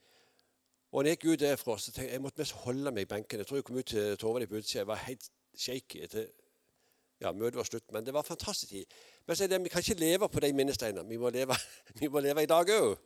Og 0.91 1.03
når 1.03 1.09
jeg 1.11 1.19
gikk 1.19 1.27
ut 1.29 1.41
derfra, 1.41 1.77
så 1.79 1.93
tenkte 1.93 2.09
jeg 2.09 2.17
jeg 2.17 2.23
måtte 2.25 2.41
mest 2.41 2.57
holde 2.65 2.93
meg 2.97 3.07
i 3.07 3.11
benken. 3.13 3.39
Jeg 3.39 3.47
tror 3.47 3.61
jeg 3.61 3.67
kom 3.69 3.79
ut 3.79 3.91
til 3.93 4.17
Torvald 4.19 4.45
i 4.45 4.49
utsida. 4.57 4.81
Jeg 4.81 4.89
var 4.89 5.05
helt 5.05 5.29
shaky 5.55 6.03
etter 6.09 6.27
ja, 7.23 7.33
møtet 7.33 7.61
var 7.61 7.69
slutt. 7.69 7.93
Men 7.93 8.07
det 8.09 8.17
var 8.17 8.27
fantastisk 8.27 8.73
tid. 8.73 8.99
Men 9.26 9.37
så 9.37 9.45
er 9.45 9.52
det, 9.52 9.61
vi 9.64 9.71
kan 9.73 9.85
ikke 9.85 10.00
leve 10.00 10.29
på 10.29 10.41
de 10.41 10.52
minnesteinene. 10.52 11.09
Vi 11.09 11.17
må 11.17 11.31
leve, 11.31 11.57
vi 12.00 12.09
må 12.09 12.21
leve 12.21 12.43
i 12.43 12.50
dag 12.50 12.73
òg. 12.75 12.97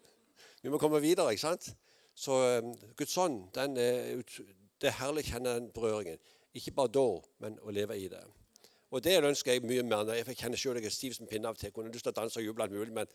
Vi 0.62 0.72
må 0.72 0.78
komme 0.78 1.00
videre. 1.00 1.30
ikke 1.30 1.40
sant? 1.40 1.68
Så 2.16 2.32
um, 2.62 2.72
Guds 2.96 3.16
ånd, 3.16 3.42
den 3.54 3.76
er, 3.76 4.22
det 4.80 4.88
er 4.88 4.98
herlig 5.02 5.26
å 5.26 5.30
kjenne 5.30 5.54
den 5.58 5.68
berøringen. 5.74 6.18
Ikke 6.56 6.72
bare 6.72 6.92
da, 6.96 7.06
men 7.44 7.58
å 7.60 7.74
leve 7.74 7.98
i 8.00 8.08
det. 8.08 8.22
Og 8.90 9.02
det 9.04 9.18
ønsker 9.20 9.52
jeg 9.52 9.66
mye 9.66 9.84
mer. 9.84 10.14
Jeg 10.16 10.38
kjenner 10.38 10.60
selv 10.60 10.80
jeg 10.80 10.88
er 10.88 10.94
stiv 10.94 11.16
som 11.16 11.28
pinne 11.28 11.50
av 11.50 11.58
og 11.58 11.60
til. 11.60 11.74
Kunne 11.74 11.92
lyst 11.92 12.06
til 12.08 12.14
å 12.14 12.16
danse 12.16 12.40
og 12.40 12.46
juble 12.46 12.64
alt 12.64 12.72
mulig, 12.72 12.94
men 12.96 13.12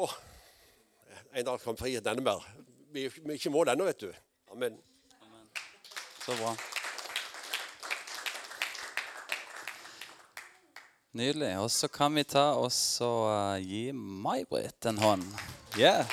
Å, 0.00 0.06
en 1.36 1.44
dag 1.46 1.60
kom 1.60 1.76
frihet 1.76 2.06
enda 2.08 2.24
mer. 2.24 2.44
Vi 2.92 3.08
vi 3.08 3.38
ikke 3.38 3.52
må 3.52 3.60
mål 3.60 3.74
ennå, 3.74 3.88
vet 3.88 4.04
du. 4.04 4.12
Amen. 4.52 4.78
Så 6.26 6.36
bra. 6.36 6.56
Nydelig. 11.12 11.58
Og 11.60 11.70
så 11.70 11.88
kan 11.92 12.14
vi 12.16 12.22
ta 12.24 12.54
og 12.56 12.70
eh, 12.72 13.64
gi 13.68 13.80
May-Britt 13.92 14.86
en 14.88 14.96
hånd. 14.96 15.24
Yeah. 15.76 16.08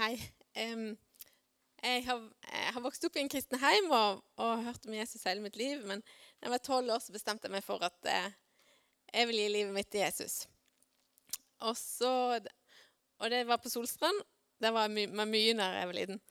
Hei. 0.00 0.16
Um, 0.58 0.96
jeg, 1.82 2.02
har, 2.08 2.24
jeg 2.50 2.74
har 2.74 2.82
vokst 2.82 3.06
opp 3.06 3.14
i 3.14 3.22
en 3.22 3.30
kristen 3.30 3.62
heim 3.62 3.86
og, 3.94 4.24
og 4.42 4.64
hørt 4.66 4.90
om 4.90 4.98
Jesus 4.98 5.22
hele 5.22 5.46
mitt 5.46 5.54
liv. 5.60 5.86
Men 5.86 6.02
da 6.02 6.48
jeg 6.48 6.56
var 6.56 6.64
tolv 6.66 6.96
år, 6.96 7.04
så 7.04 7.14
bestemte 7.14 7.46
jeg 7.46 7.54
meg 7.54 7.62
for 7.62 7.86
at 7.86 8.10
uh, 8.10 8.26
jeg 9.12 9.30
vil 9.30 9.38
gi 9.44 9.46
livet 9.54 9.78
mitt 9.78 9.92
til 9.94 10.02
Jesus. 10.02 10.48
Og, 11.62 11.78
så, 11.78 12.42
og 13.22 13.30
det 13.30 13.46
var 13.46 13.62
på 13.62 13.70
Solstrand. 13.70 14.18
Det 14.58 14.74
var 14.74 14.90
my, 14.90 15.06
mye 15.14 15.54
da 15.54 15.70
jeg 15.78 15.94
var 15.94 16.00
liten. 16.02 16.22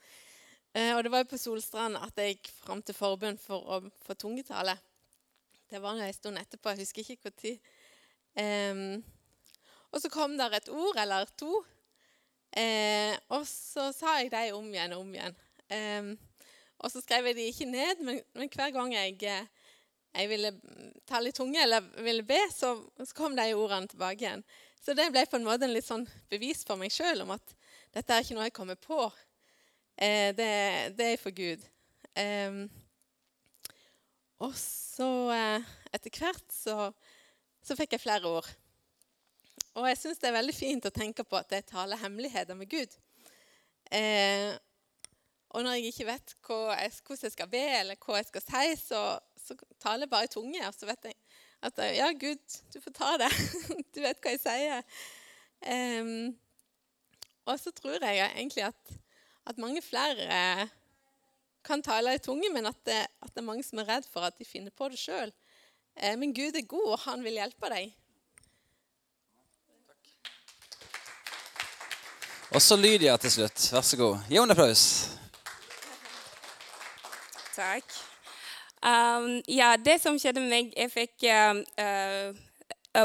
Eh, 0.76 0.92
og 0.92 1.02
det 1.04 1.12
var 1.12 1.24
jo 1.24 1.30
på 1.30 1.40
Solstrand 1.40 1.96
at 1.96 2.18
jeg 2.20 2.36
gikk 2.36 2.50
fram 2.58 2.82
til 2.84 2.96
forbund 2.96 3.40
for 3.40 3.64
å 3.64 3.80
få 4.04 4.16
tungetale. 4.20 4.76
Det 5.70 5.80
var 5.82 5.96
en 5.96 6.12
stund 6.14 6.38
etterpå. 6.38 6.74
Jeg 6.74 6.84
husker 6.84 7.02
ikke 7.14 7.30
når. 7.32 7.54
Um, 8.36 8.98
og 9.88 10.02
så 10.02 10.10
kom 10.12 10.36
der 10.36 10.52
et 10.52 10.68
ord 10.68 10.98
eller 11.00 11.24
to. 11.40 11.62
Eh, 12.56 13.16
og 13.32 13.46
så 13.48 13.90
sa 13.96 14.18
jeg 14.20 14.30
dem 14.32 14.56
om 14.56 14.68
igjen 14.72 14.94
og 14.96 15.04
om 15.04 15.14
igjen. 15.14 15.36
Eh, 15.72 16.10
og 16.76 16.92
så 16.92 17.00
skrev 17.00 17.30
jeg 17.30 17.38
de 17.38 17.48
ikke 17.50 17.68
ned, 17.68 18.02
men, 18.04 18.20
men 18.36 18.52
hver 18.52 18.72
gang 18.76 18.92
jeg, 18.94 19.16
eh, 19.24 19.72
jeg 20.16 20.30
ville 20.30 20.52
ta 21.08 21.20
litt 21.20 21.36
tunge 21.36 21.60
eller 21.62 21.84
ville 22.04 22.24
be, 22.28 22.38
så, 22.52 22.74
så 23.00 23.16
kom 23.16 23.36
de 23.36 23.48
ordene 23.56 23.88
tilbake 23.88 24.24
igjen. 24.24 24.44
Så 24.80 24.94
det 24.96 25.08
ble 25.12 25.24
på 25.28 25.40
en 25.40 25.48
måte 25.48 25.66
en 25.66 25.74
litt 25.74 25.88
sånn 25.88 26.06
bevis 26.30 26.62
for 26.68 26.78
meg 26.80 26.92
sjøl 26.94 27.24
om 27.24 27.32
at 27.34 27.56
dette 27.96 28.12
er 28.12 28.24
ikke 28.24 28.36
noe 28.36 28.48
jeg 28.48 28.56
kommer 28.56 28.78
på. 28.80 29.00
Eh, 29.96 30.34
det, 30.36 30.50
det, 30.98 31.12
er 31.12 31.16
for 31.20 31.32
Gud. 31.32 31.62
Eh, 32.16 32.66
og 34.44 34.52
så 34.60 35.08
eh, 35.32 35.74
etter 35.96 36.12
hvert 36.20 36.52
så, 36.52 36.90
så 37.64 37.76
fikk 37.78 37.96
jeg 37.96 38.04
flere 38.04 38.28
ord. 38.28 38.48
Og 39.76 39.88
jeg 39.88 39.98
syns 40.00 40.20
det 40.20 40.28
er 40.30 40.38
veldig 40.38 40.56
fint 40.56 40.88
å 40.88 40.94
tenke 40.94 41.24
på 41.24 41.36
at 41.36 41.52
jeg 41.52 41.68
taler 41.68 42.00
hemmeligheter 42.00 42.56
med 42.56 42.68
Gud. 42.72 42.92
Eh, 43.92 44.52
og 45.56 45.64
når 45.64 45.78
jeg 45.78 45.92
ikke 45.92 46.08
vet 46.10 46.32
jeg, 46.34 46.92
hvordan 47.06 47.22
jeg 47.22 47.32
skal 47.32 47.48
be, 47.48 47.64
eller 47.80 48.00
hva 48.00 48.20
jeg 48.20 48.28
skal 48.28 48.44
si, 48.44 48.76
så, 48.80 49.02
så 49.40 49.56
taler 49.80 50.04
jeg 50.04 50.12
bare 50.12 50.28
i 50.28 50.32
tunge. 50.32 50.60
Og 50.68 50.76
så 50.76 50.88
vet 50.88 51.08
jeg 51.08 51.16
at 51.64 51.80
ja, 51.96 52.10
Gud, 52.12 52.58
du 52.74 52.80
får 52.84 52.96
ta 52.96 53.14
det. 53.24 53.30
du 53.96 54.02
vet 54.04 54.20
hva 54.20 54.34
jeg 54.34 54.42
sier. 54.42 54.84
Eh, 55.64 56.12
og 57.46 57.60
så 57.62 57.72
tror 57.72 57.96
jeg 58.02 58.20
egentlig 58.26 58.66
at, 58.68 58.96
at 59.46 59.58
mange 59.62 59.82
flere 59.82 60.68
kan 61.66 61.82
tale 61.82 62.14
i 62.14 62.22
tunge, 62.22 62.50
men 62.54 62.66
at 62.66 62.78
det, 62.86 63.02
at 63.22 63.30
det, 63.32 63.42
er 63.42 63.46
mange 63.46 63.64
som 63.66 63.78
er 63.82 63.88
redd 63.88 64.08
for 64.12 64.26
at 64.26 64.38
de 64.38 64.46
finner 64.46 64.74
på 64.74 64.88
det 64.92 64.98
sjøl. 65.00 65.32
Eh, 65.96 66.14
men 66.18 66.34
Gud 66.34 66.54
er 66.54 66.66
god, 66.66 66.90
og 66.94 66.98
han 67.06 67.24
vil 67.24 67.38
hjelpe 67.40 67.70
deg. 67.72 67.94
Og 72.54 72.62
så 72.62 72.76
Lydia 72.78 73.16
til 73.18 73.32
slutt. 73.32 73.70
Vær 73.74 73.82
så 73.82 73.98
god. 73.98 74.18
Gi 74.28 74.38
henne 74.38 74.46
en 74.46 74.54
applaus. 74.54 74.84
Takk. 77.56 77.96
Um, 78.86 79.40
ja, 79.50 79.74
det 79.80 79.96
som 79.98 80.18
skjedde 80.20 80.42
med 80.44 80.52
meg 80.52 80.74
Jeg 80.76 80.90
fikk 80.92 81.24
uh, 81.26 82.36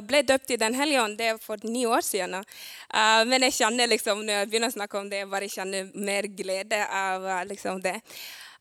ble 0.05 0.21
døpt 0.23 0.53
i 0.53 0.59
Den 0.61 0.75
hellige 0.77 1.01
ånd 1.03 1.17
det 1.19 1.31
er 1.33 1.41
for 1.41 1.61
ni 1.67 1.85
år 1.85 2.03
siden. 2.05 2.37
Uh, 2.39 3.23
men 3.27 3.47
jeg 3.47 3.57
kjenner 3.61 3.89
liksom, 3.91 4.23
når 4.25 4.41
jeg 4.41 4.51
begynner 4.51 4.71
å 4.71 4.77
snakke 4.77 4.99
om 4.99 5.09
det, 5.09 5.23
jeg 5.23 5.31
bare 5.31 5.49
kjenner 5.51 5.89
mer 5.95 6.27
glede 6.27 6.79
av 6.87 7.25
uh, 7.27 7.41
liksom 7.49 7.81
det. 7.83 7.97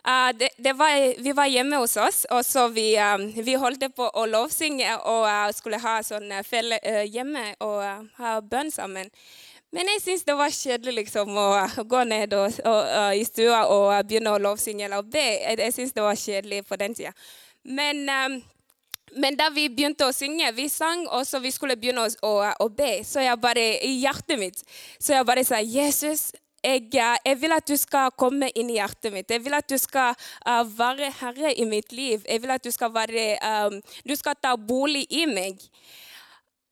Uh, 0.01 0.31
det, 0.33 0.49
det 0.57 0.73
var, 0.79 0.97
vi 1.21 1.35
var 1.37 1.51
hjemme 1.53 1.79
hos 1.83 1.97
oss, 2.01 2.25
og 2.33 2.43
så 2.47 2.67
vi, 2.73 2.89
vi 3.45 3.59
holdt 3.61 3.85
på 3.97 4.09
å 4.09 4.25
lovsynge 4.27 4.97
og 5.13 5.29
skulle 5.55 5.81
ha 5.83 6.01
sånn 6.03 6.33
felle 6.47 6.81
hjemme 7.05 7.53
og 7.61 8.11
ha 8.19 8.41
bønn 8.41 8.73
sammen. 8.73 9.13
Men 9.71 9.87
jeg 9.93 10.01
syntes 10.03 10.25
det 10.27 10.35
var 10.35 10.51
kjedelig 10.51 11.05
liksom, 11.05 11.37
å 11.39 11.85
gå 11.87 12.01
ned 12.11 12.33
og, 12.35 12.57
og, 12.67 12.81
og, 12.81 13.13
i 13.15 13.27
stua 13.27 13.61
og 13.71 13.93
begynne 14.09 14.33
å 14.35 14.41
lovsynge 14.43 14.89
eller 14.89 15.05
be. 15.07 15.23
Jeg, 15.37 15.61
jeg 15.63 15.77
syntes 15.77 15.95
det 15.95 16.07
var 16.07 16.19
kjedelig 16.19 16.65
på 16.67 16.79
den 16.81 16.97
tida. 16.99 17.13
Men, 17.63 18.03
um, 18.09 18.41
men, 19.17 19.37
da 19.39 19.49
vi 19.55 19.69
begynte 19.73 20.07
å 20.07 20.15
synge, 20.15 20.53
vi 20.57 20.69
sang, 20.71 21.07
og 21.09 21.27
så 21.27 21.41
vi 21.43 21.53
skulle 21.55 21.79
begynne 21.79 22.05
å, 22.07 22.13
å, 22.27 22.35
å 22.67 22.69
be, 22.69 23.01
så 23.07 23.25
jeg 23.25 23.41
bare 23.43 23.65
i 23.87 23.97
hjertet 24.03 24.39
mitt 24.39 24.63
så 25.01 25.17
jeg 25.17 25.27
bare 25.27 25.45
sa 25.47 25.61
Jesus, 25.65 26.31
jeg, 26.63 26.89
jeg, 26.93 27.37
vil 27.41 27.55
at 27.57 27.67
du 27.67 27.77
skal 27.81 28.13
komme 28.19 28.51
inn 28.59 28.71
i 28.71 28.77
hjertet 28.77 29.15
mitt. 29.15 29.31
Jeg 29.33 29.41
vil 29.45 29.57
at 29.57 29.69
du 29.69 29.79
skal 29.81 30.13
uh, 30.45 30.63
være 30.77 31.09
herre 31.21 31.55
i 31.57 31.65
mitt 31.65 31.93
liv. 31.97 32.21
Jeg 32.29 32.43
vil 32.43 32.53
at 32.53 32.65
du 32.65 32.71
skal, 32.75 32.93
være, 32.93 33.39
um, 33.41 33.79
du 34.05 34.13
skal 34.19 34.37
ta 34.37 34.53
bolig 34.57 35.07
i 35.09 35.25
meg. 35.31 35.63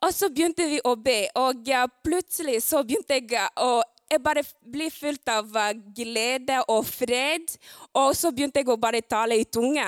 Og 0.04 0.12
så 0.14 0.28
begynte 0.30 0.68
vi 0.68 0.82
å 0.86 0.92
be, 0.94 1.22
og 1.40 1.72
plutselig 2.06 2.60
så 2.66 2.84
begynte 2.86 3.16
jeg 3.18 3.48
å 3.58 3.78
jeg 4.08 4.22
bare 4.24 4.40
ble 4.64 4.86
fylt 4.88 5.28
av 5.28 5.50
glede 5.92 6.62
og 6.72 6.86
fred. 6.88 7.50
Og 7.92 8.14
så 8.16 8.30
begynte 8.32 8.62
jeg 8.62 8.70
å 8.72 8.78
bare 8.80 9.02
tale 9.04 9.36
i 9.36 9.44
tunge. 9.44 9.84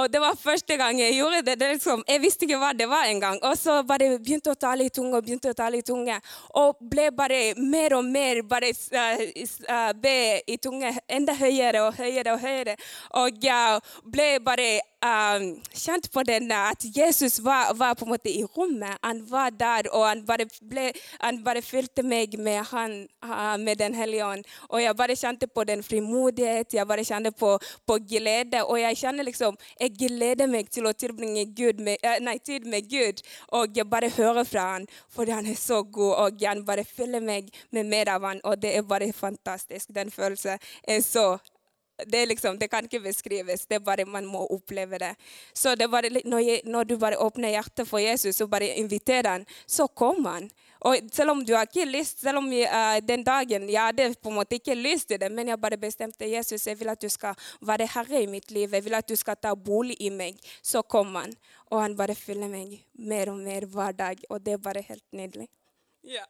Og 0.00 0.12
det 0.12 0.20
var 0.20 0.34
første 0.34 0.76
gang 0.76 0.98
jeg 0.98 1.14
gjorde 1.16 1.42
det. 1.46 1.58
det 1.60 1.68
liksom, 1.76 2.04
jeg 2.08 2.22
visste 2.22 2.46
ikke 2.46 2.58
hva 2.58 2.72
det 2.74 2.88
var 2.90 3.06
engang. 3.06 3.38
Og 3.42 3.58
så 3.58 3.82
bare 3.86 4.16
begynte 4.18 4.50
å 4.50 4.58
tale 4.58 4.88
i 4.88 4.92
tunge 4.94 5.16
og 5.16 5.26
begynte 5.26 5.52
å 5.52 5.58
tale 5.58 5.78
i 5.78 5.86
tunge. 5.86 6.16
Og 6.60 6.80
ble 6.80 7.10
bare 7.14 7.42
mer 7.58 7.94
og 7.98 8.04
mer 8.04 8.42
bare 8.48 8.72
uh, 8.74 9.92
be 9.94 10.16
i 10.50 10.58
tunge 10.58 10.90
enda 11.08 11.36
høyere 11.38 11.84
og 11.86 11.94
høyere 11.98 12.34
og 12.34 12.42
høyere. 12.42 12.76
Og 13.22 13.46
uh, 13.46 13.94
ble 14.10 14.28
bare 14.42 14.68
um, 15.04 15.46
kjent 15.70 16.10
på 16.12 16.22
den 16.26 16.50
at 16.52 16.84
Jesus 16.96 17.38
var, 17.44 17.74
var, 17.74 17.94
på 17.94 18.04
en 18.04 18.14
måte 18.14 18.30
i 18.30 18.44
rommet. 18.56 18.98
Han 19.02 19.22
var 19.30 19.50
der, 19.50 19.88
og 19.92 20.06
han 20.08 20.24
bare, 20.26 20.46
ble, 20.62 20.90
han 21.20 21.42
bare 21.44 21.62
fylte 21.62 22.02
meg 22.02 22.38
med, 22.38 22.62
han, 22.72 22.96
uh, 23.24 23.56
med 23.60 23.78
Den 23.78 23.94
hellige 23.94 24.26
ånd. 24.26 24.44
Og 24.68 24.82
jeg 24.82 24.96
bare 24.96 25.16
kjente 25.16 25.46
på 25.46 25.64
den 25.64 25.82
frimodighet, 25.82 26.74
jeg 26.74 26.88
bare 26.88 27.04
kjente 27.04 27.32
på, 27.32 27.58
på 27.86 27.98
glede. 28.08 28.64
Og 28.64 28.80
jeg 28.80 29.00
kjenner 29.04 29.26
liksom 29.26 29.58
Jeg 29.84 29.92
gleder 30.00 30.48
meg 30.48 30.70
til 30.72 30.88
å 30.88 30.94
tilbringe 30.96 31.44
med, 31.84 32.00
uh, 32.00 32.16
nei, 32.24 32.38
tid 32.40 32.64
med 32.64 32.88
Gud 32.88 33.20
og 33.52 33.76
bare 33.90 34.08
hører 34.16 34.44
fra 34.48 34.68
han, 34.74 34.86
fordi 35.12 35.34
han 35.36 35.46
er 35.50 35.58
så 35.60 35.82
god, 35.82 36.14
og 36.24 36.44
han 36.48 36.64
bare 36.64 36.84
fyller 36.88 37.20
meg 37.20 37.50
med 37.70 37.90
mer 37.92 38.14
av 38.16 38.24
han, 38.24 38.40
og 38.44 38.62
det 38.62 38.72
er 38.76 38.86
bare 38.88 39.12
fantastisk. 39.12 39.92
Den 39.92 40.10
følelsen 40.10 40.58
er 40.88 41.00
så 41.04 41.34
det, 42.06 42.26
liksom, 42.26 42.58
det, 42.58 42.68
kan 42.70 42.88
ikke 42.88 43.04
beskrives. 43.04 43.66
Det 43.66 43.76
er 43.76 43.84
bare 43.84 44.04
Man 44.04 44.26
må 44.26 44.46
oppleve 44.50 44.98
det. 44.98 45.14
Så 45.54 45.74
det 45.74 45.90
bare, 45.90 46.10
når, 46.24 46.38
jeg, 46.38 46.60
når, 46.64 46.84
du 46.84 46.96
bare 46.98 47.18
åpner 47.18 47.54
hjertet 47.54 47.88
for 47.88 47.98
Jesus 47.98 48.40
og 48.40 48.50
bare 48.50 48.74
inviterer 48.74 49.30
han, 49.30 49.46
så 49.66 49.86
kommer 49.86 50.30
han. 50.40 50.50
Og 50.84 51.08
selv 51.12 51.32
om 51.32 51.40
du 51.44 51.54
har 51.56 51.64
ikke 51.64 51.86
lyst, 51.88 52.20
selv 52.20 52.42
om 52.42 52.50
uh, 52.52 52.98
den 53.00 53.24
dagen 53.24 53.68
jeg 53.72 53.80
hadde 53.80 54.10
på 54.20 54.28
en 54.28 54.38
måte 54.38 54.58
ikke 54.58 54.76
lyst 54.76 55.08
til 55.08 55.20
det, 55.20 55.30
men 55.32 55.48
jeg 55.48 55.60
bare 55.60 55.80
bestemte 55.80 56.28
Jesus, 56.28 56.66
jeg 56.66 56.78
vil 56.80 56.92
at 56.92 57.00
du 57.00 57.08
skal 57.08 57.34
være 57.64 57.88
herre 57.94 58.20
i 58.22 58.28
mitt 58.28 58.50
liv. 58.52 58.68
Jeg 58.72 58.84
vil 58.84 58.98
at 58.98 59.08
du 59.08 59.16
skal 59.16 59.40
ta 59.40 59.54
bolig 59.56 59.96
i 60.00 60.10
meg. 60.12 60.40
Så 60.62 60.82
kom 60.82 61.14
han. 61.16 61.32
Og 61.72 61.80
han 61.80 61.96
bare 61.96 62.14
fyller 62.14 62.52
meg 62.52 62.76
mer 63.00 63.32
og 63.32 63.40
mer 63.40 63.64
hver 63.64 63.96
dag. 63.96 64.20
Og 64.28 64.44
det 64.44 64.58
er 64.58 64.66
bare 64.68 64.84
helt 64.84 65.06
nydelig. 65.12 65.48
Ja. 66.04 66.26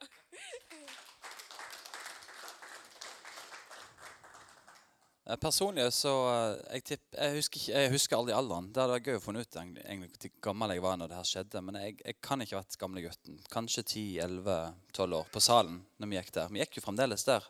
Personlig 5.40 5.86
så 5.96 6.10
eh, 6.28 6.74
jeg, 6.76 6.84
tipp, 6.90 7.04
jeg, 7.16 7.36
husker 7.38 7.60
ikke, 7.60 7.78
jeg, 7.80 7.92
husker 7.94 8.18
aldri 8.18 8.34
alderen. 8.36 8.66
Det 8.68 8.82
hadde 8.82 8.96
vært 8.98 9.06
gøy 9.08 9.16
å 9.16 9.22
finne 9.24 9.44
ut 9.44 9.56
hvor 9.56 10.34
gammel 10.48 10.74
jeg 10.74 10.84
var 10.84 10.98
når 11.00 11.12
det 11.12 11.20
her 11.20 11.30
skjedde. 11.30 11.62
Men 11.64 11.80
jeg, 11.80 11.96
jeg 12.04 12.18
kan 12.24 12.44
ikke 12.44 12.58
ha 12.58 12.60
vært 12.60 12.76
gamle 12.82 13.04
gutten. 13.06 13.40
Kanskje 13.52 13.86
10-11-12 13.86 15.16
år 15.20 15.32
på 15.32 15.44
salen 15.44 15.80
når 15.96 16.12
vi 16.12 16.20
gikk 16.20 16.36
der. 16.36 16.52
Vi 16.52 16.60
gikk 16.60 16.78
jo 16.78 16.84
fremdeles 16.84 17.24
der. 17.24 17.48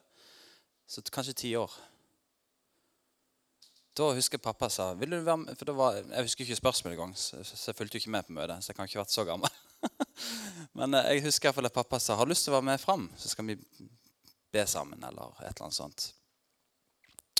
Så 0.86 1.02
kanskje 1.10 1.36
ti 1.42 1.52
år. 1.58 1.74
Da 3.94 4.08
husker 4.14 4.42
pappa 4.42 4.66
sa 4.70 4.88
vil 4.98 5.12
du 5.14 5.20
være 5.22 5.38
med? 5.38 5.58
For 5.58 5.74
var, 5.78 6.00
Jeg 6.02 6.26
husker 6.26 6.44
ikke 6.44 6.58
spørsmålet 6.58 6.96
engang, 6.96 7.12
så, 7.18 7.42
jeg 7.42 7.78
fulgte 7.78 7.98
ikke 7.98 8.10
med 8.10 8.26
på 8.26 8.34
møtet. 8.38 8.62
Så 8.62 8.70
jeg 8.72 8.78
kan 8.78 8.90
ikke 8.90 9.00
ha 9.00 9.04
vært 9.04 9.18
så 9.18 9.26
gammel. 9.26 9.62
Men 10.78 10.94
eh, 10.94 11.14
jeg 11.14 11.26
husker 11.28 11.50
iallfall 11.50 11.70
at 11.70 11.74
pappa 11.74 12.02
sa 12.02 12.18
har 12.18 12.26
du 12.26 12.34
lyst 12.34 12.46
til 12.46 12.54
å 12.54 12.60
være 12.60 12.70
med 12.70 12.82
fram, 12.82 13.10
så 13.18 13.30
skal 13.30 13.50
vi 13.50 13.58
be 14.54 14.66
sammen. 14.70 15.02
eller 15.02 15.34
et 15.40 15.50
eller 15.50 15.66
annet 15.66 15.82
sånt. 15.82 16.12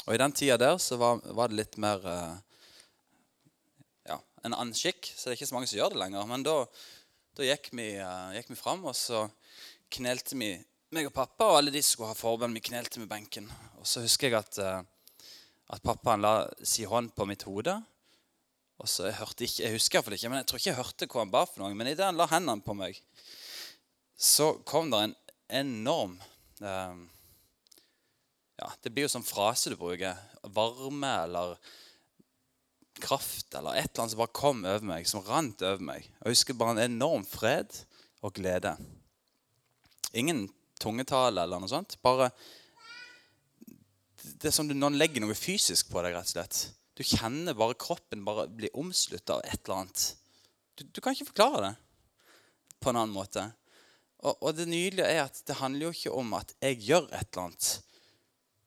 Og 0.05 0.15
I 0.15 0.21
den 0.21 0.35
tida 0.37 0.59
der 0.61 0.77
så 0.83 0.99
var, 1.01 1.23
var 1.37 1.49
det 1.49 1.59
litt 1.63 1.79
mer 1.81 2.03
uh, 2.05 2.35
ja, 4.09 4.19
en 4.45 4.53
annen 4.53 4.75
skikk. 4.77 5.09
Så 5.09 5.29
det 5.29 5.35
er 5.35 5.39
ikke 5.39 5.49
så 5.49 5.57
mange 5.57 5.71
som 5.71 5.79
gjør 5.81 5.95
det 5.95 6.03
lenger. 6.03 6.29
Men 6.29 6.45
da, 6.45 6.59
da 7.39 7.49
gikk, 7.49 7.71
vi, 7.73 7.89
uh, 8.01 8.35
gikk 8.37 8.53
vi 8.53 8.59
fram, 8.61 8.85
og 8.85 8.97
så 8.99 9.25
knelte 9.95 10.37
vi 10.37 10.53
meg 10.95 11.09
og 11.09 11.15
pappa 11.17 11.49
og 11.51 11.59
alle 11.63 11.73
de 11.75 11.83
som 11.83 11.97
skulle 11.97 12.13
ha 12.13 12.19
forbønn. 12.19 12.57
Vi 12.57 12.67
knelte 12.69 13.01
med 13.01 13.11
benken. 13.11 13.49
Og 13.81 13.89
så 13.89 14.05
husker 14.05 14.29
jeg 14.29 14.39
at, 14.43 14.61
uh, 14.61 15.33
at 15.73 15.85
pappaen 15.85 16.25
la 16.25 16.37
si 16.61 16.85
hånd 16.89 17.15
på 17.17 17.29
mitt 17.31 17.49
hode. 17.49 17.79
Og 18.83 18.91
så 18.91 19.09
jeg 19.09 19.19
hørte 19.21 19.47
ikke, 19.47 19.63
jeg 19.63 19.77
husker 19.79 19.99
iallfall 19.99 20.17
ikke, 20.19 20.31
men 20.33 20.41
jeg 20.43 20.49
tror 20.51 20.61
ikke 20.61 20.71
jeg 20.71 20.81
hørte 20.81 21.09
hva 21.09 21.23
han 21.23 21.33
ba 21.33 21.45
for 21.49 21.63
noe. 21.63 21.77
Men 21.79 21.89
idet 21.91 22.05
han 22.05 22.19
la 22.19 22.27
hendene 22.29 22.65
på 22.65 22.75
meg, 22.77 22.99
så 24.19 24.53
kom 24.67 24.91
det 24.93 25.01
en 25.01 25.15
enorm 25.63 26.17
eh, 26.61 26.99
ja, 28.61 28.69
Det 28.83 28.93
blir 28.93 29.07
jo 29.07 29.15
sånn 29.17 29.27
frase 29.27 29.73
du 29.73 29.79
bruker. 29.79 30.19
Varme 30.55 31.11
eller 31.25 31.57
kraft 33.03 33.55
eller 33.59 33.75
et 33.75 33.91
eller 33.91 34.05
annet 34.05 34.15
som 34.15 34.21
bare 34.23 34.37
kom 34.37 34.63
over 34.63 34.87
meg, 34.87 35.09
som 35.11 35.25
rant 35.27 35.63
over 35.67 35.83
meg. 35.83 36.07
Jeg 36.07 36.37
husker 36.37 36.59
bare 36.59 36.77
en 36.77 36.85
enorm 36.85 37.25
fred 37.27 37.75
og 38.25 38.37
glede. 38.37 38.77
Ingen 40.15 40.47
tungetale 40.81 41.43
eller 41.43 41.63
noe 41.63 41.71
sånt. 41.71 41.99
Bare 42.03 42.31
Det 44.25 44.49
er 44.49 44.55
som 44.57 44.71
om 44.71 44.79
noen 44.79 44.97
legger 44.97 45.21
noe 45.21 45.37
fysisk 45.37 45.91
på 45.91 46.01
deg. 46.03 46.15
rett 46.15 46.31
og 46.31 46.33
slett. 46.33 46.61
Du 46.95 47.03
kjenner 47.03 47.57
bare 47.59 47.75
kroppen 47.75 48.25
bare 48.25 48.47
blir 48.49 48.73
omslutta 48.79 49.37
av 49.37 49.43
et 49.45 49.59
eller 49.65 49.83
annet. 49.83 50.05
Du, 50.75 50.85
du, 50.85 51.01
kan 51.01 51.15
ikke 51.15 51.33
forklare 51.33 51.61
det 51.67 51.75
på 52.81 52.91
en 52.91 53.01
annen 53.01 53.15
måte. 53.15 53.45
Og, 54.23 54.39
og, 54.41 54.55
det 54.57 54.67
nydelige 54.71 55.11
er 55.11 55.25
at 55.27 55.43
det 55.47 55.59
handler 55.59 55.89
jo 55.89 55.95
ikke 55.95 56.15
om 56.15 56.33
at 56.39 56.55
jeg 56.63 56.81
gjør 56.87 57.11
et 57.11 57.29
eller 57.29 57.49
annet. 57.49 57.69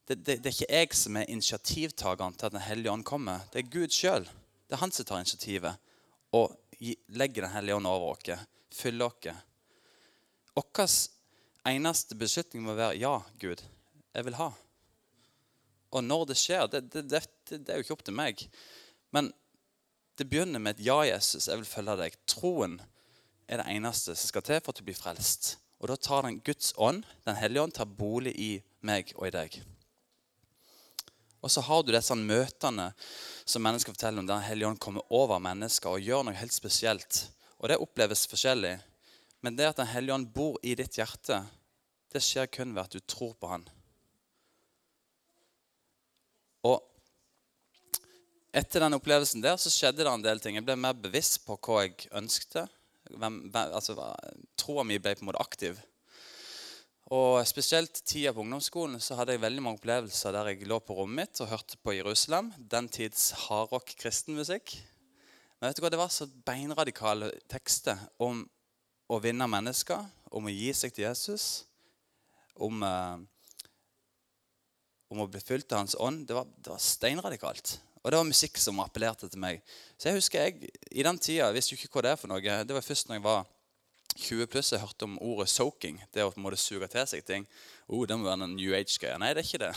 Det, 0.08 0.16
det, 0.24 0.38
det 0.40 0.48
er 0.48 0.54
ikke 0.54 0.72
jeg 0.72 0.96
som 0.96 1.16
er 1.20 1.28
initiativtakeren 1.28 2.36
til 2.38 2.48
at 2.48 2.54
Den 2.54 2.64
hellige 2.64 2.92
ånd 2.92 3.04
kommer. 3.04 3.44
Det 3.52 3.60
er 3.60 3.72
Gud 3.72 3.92
sjøl. 3.92 4.24
Det 4.68 4.76
er 4.76 4.80
han 4.80 4.92
som 4.92 5.04
tar 5.04 5.20
initiativet 5.20 5.76
og 6.32 6.56
legger 7.08 7.44
Den 7.44 7.52
hellige 7.52 7.76
ånd 7.76 7.86
over 7.86 8.14
oss, 8.14 8.46
fyller 8.72 9.12
oss. 9.12 9.44
Vår 10.56 10.88
eneste 11.68 12.16
beslutning 12.16 12.64
må 12.64 12.74
være 12.78 12.96
ja, 12.96 13.18
Gud, 13.40 13.60
jeg 14.14 14.24
vil 14.24 14.38
ha. 14.38 14.48
Og 15.92 16.04
når 16.04 16.24
det 16.30 16.36
skjer, 16.40 16.66
det, 16.72 16.82
det, 16.92 17.22
er 17.68 17.76
jo 17.76 17.84
ikke 17.84 17.96
opp 17.96 18.04
til 18.04 18.16
meg. 18.16 18.40
Men 19.12 19.32
det 20.18 20.28
begynner 20.28 20.60
med 20.60 20.76
et 20.76 20.86
ja, 20.88 21.02
Jesus, 21.04 21.48
jeg 21.48 21.60
vil 21.60 21.68
følge 21.68 21.96
deg. 22.00 22.16
Troen 22.28 22.78
er 23.48 23.60
det 23.60 23.72
eneste 23.76 24.16
som 24.16 24.32
skal 24.32 24.44
til 24.44 24.60
for 24.60 24.72
at 24.72 24.80
du 24.80 24.88
blir 24.88 24.98
frelst. 24.98 25.56
Og 25.78 25.92
da 25.92 25.96
tar 26.00 26.24
den 26.26 26.40
Guds 26.44 26.72
ånd, 26.76 27.04
Den 27.24 27.36
hellige 27.36 27.62
ånd, 27.62 27.76
tar 27.76 27.84
bolig 27.84 28.34
i 28.36 28.52
meg 28.80 29.12
og 29.16 29.28
i 29.28 29.34
deg. 29.36 29.60
Og 31.42 31.50
så 31.52 31.62
har 31.62 31.84
du 31.84 31.92
disse 31.94 32.16
møtene 32.18 32.90
som 33.48 33.62
mennesker 33.62 33.94
forteller 33.94 34.22
om, 34.22 34.28
der 34.28 34.46
hellige 34.46 34.68
ånd 34.72 34.80
kommer 34.82 35.06
over 35.14 35.38
mennesker 35.42 35.94
og 35.94 36.02
gjør 36.02 36.26
noe 36.26 36.38
helt 36.38 36.54
spesielt. 36.54 37.24
Og 37.58 37.70
det 37.70 37.78
oppleves 37.82 38.26
forskjellig. 38.30 38.76
Men 39.40 39.56
det 39.56 39.68
at 39.70 39.78
Den 39.78 39.90
hellige 39.92 40.14
ånd 40.14 40.32
bor 40.34 40.58
i 40.62 40.74
ditt 40.74 40.98
hjerte, 40.98 41.44
det 42.12 42.22
skjer 42.24 42.50
kun 42.50 42.74
ved 42.74 42.84
at 42.86 42.94
du 42.96 43.00
tror 43.00 43.34
på 43.38 43.50
Han. 43.52 43.66
Og 46.66 46.82
etter 48.58 48.82
den 48.82 48.96
opplevelsen 48.96 49.44
der 49.44 49.58
så 49.60 49.70
skjedde 49.70 50.02
det 50.02 50.10
en 50.10 50.24
del 50.24 50.40
ting. 50.42 50.56
Jeg 50.58 50.66
ble 50.66 50.74
mer 50.80 50.96
bevisst 50.98 51.44
på 51.46 51.58
hva 51.62 51.84
jeg 51.84 52.08
ønskte. 52.18 52.66
Hvem, 53.08 53.44
altså, 53.54 53.94
Troa 54.58 54.84
mi 54.84 54.98
ble 54.98 55.14
på 55.14 55.22
en 55.22 55.30
måte 55.30 55.44
aktiv. 55.44 55.78
Og 57.08 57.40
Spesielt 57.48 58.02
tida 58.04 58.34
på 58.36 58.42
ungdomsskolen 58.42 59.00
så 59.00 59.16
hadde 59.16 59.32
jeg 59.32 59.40
veldig 59.40 59.62
mange 59.64 59.80
opplevelser 59.80 60.34
der 60.34 60.50
jeg 60.50 60.68
lå 60.68 60.76
på 60.84 60.92
rommet 60.98 61.30
mitt 61.30 61.40
og 61.40 61.48
hørte 61.48 61.78
på 61.80 61.94
Jerusalem, 61.96 62.50
den 62.58 62.90
tids 62.92 63.30
hardrock 63.46 63.94
kristenmusikk. 63.96 64.74
Men 65.56 65.70
vet 65.70 65.78
du 65.78 65.82
hva, 65.82 65.90
det 65.94 66.00
var 66.02 66.12
så 66.12 66.28
beinradikale 66.28 67.30
tekster 67.48 67.96
om 68.20 68.44
å 69.08 69.20
vinne 69.24 69.48
mennesker, 69.48 70.04
om 70.36 70.50
å 70.50 70.52
gi 70.52 70.68
seg 70.76 70.92
til 70.92 71.06
Jesus, 71.06 71.64
om, 72.60 72.82
eh, 72.84 73.16
om 75.08 75.24
å 75.24 75.30
bli 75.32 75.40
fylt 75.40 75.72
av 75.72 75.86
Hans 75.86 75.96
ånd. 75.96 76.26
Det 76.28 76.36
var, 76.36 76.44
det 76.60 76.74
var 76.74 76.82
steinradikalt. 76.82 77.78
Og 78.02 78.12
det 78.12 78.20
var 78.20 78.28
musikk 78.28 78.60
som 78.60 78.84
appellerte 78.84 79.30
til 79.32 79.40
meg. 79.40 79.64
Så 79.96 80.10
jeg 80.10 80.20
husker 80.20 80.44
jeg, 80.44 80.74
I 80.92 81.08
den 81.08 81.16
tida 81.18 81.48
visste 81.56 81.72
jo 81.72 81.80
ikke 81.80 81.96
hva 81.96 82.04
det 82.04 82.12
er 82.12 82.20
for 82.20 82.28
noe. 82.28 82.58
Det 82.68 82.76
var 82.76 82.84
først 82.84 83.08
når 83.08 83.16
jeg 83.16 83.30
var 83.32 83.48
20 84.18 84.48
pluss 84.50 84.72
jeg 84.74 84.82
hørt 84.82 85.04
om 85.06 85.18
ordet 85.22 85.48
'soaking'. 85.52 86.00
Det 86.12 86.24
å 86.24 86.32
på 86.32 86.40
en 86.40 86.46
måte 86.46 86.58
suge 86.60 86.88
til 86.90 87.06
seg 87.06 87.24
ting. 87.26 87.46
Oh, 87.88 88.04
det 88.06 88.18
må 88.18 88.26
være 88.26 88.44
en 88.44 88.56
New 88.56 88.74
Age-greie. 88.74 89.18
Nei, 89.18 89.32
det 89.34 89.44
er 89.44 89.48
ikke 89.48 89.62
det. 89.62 89.72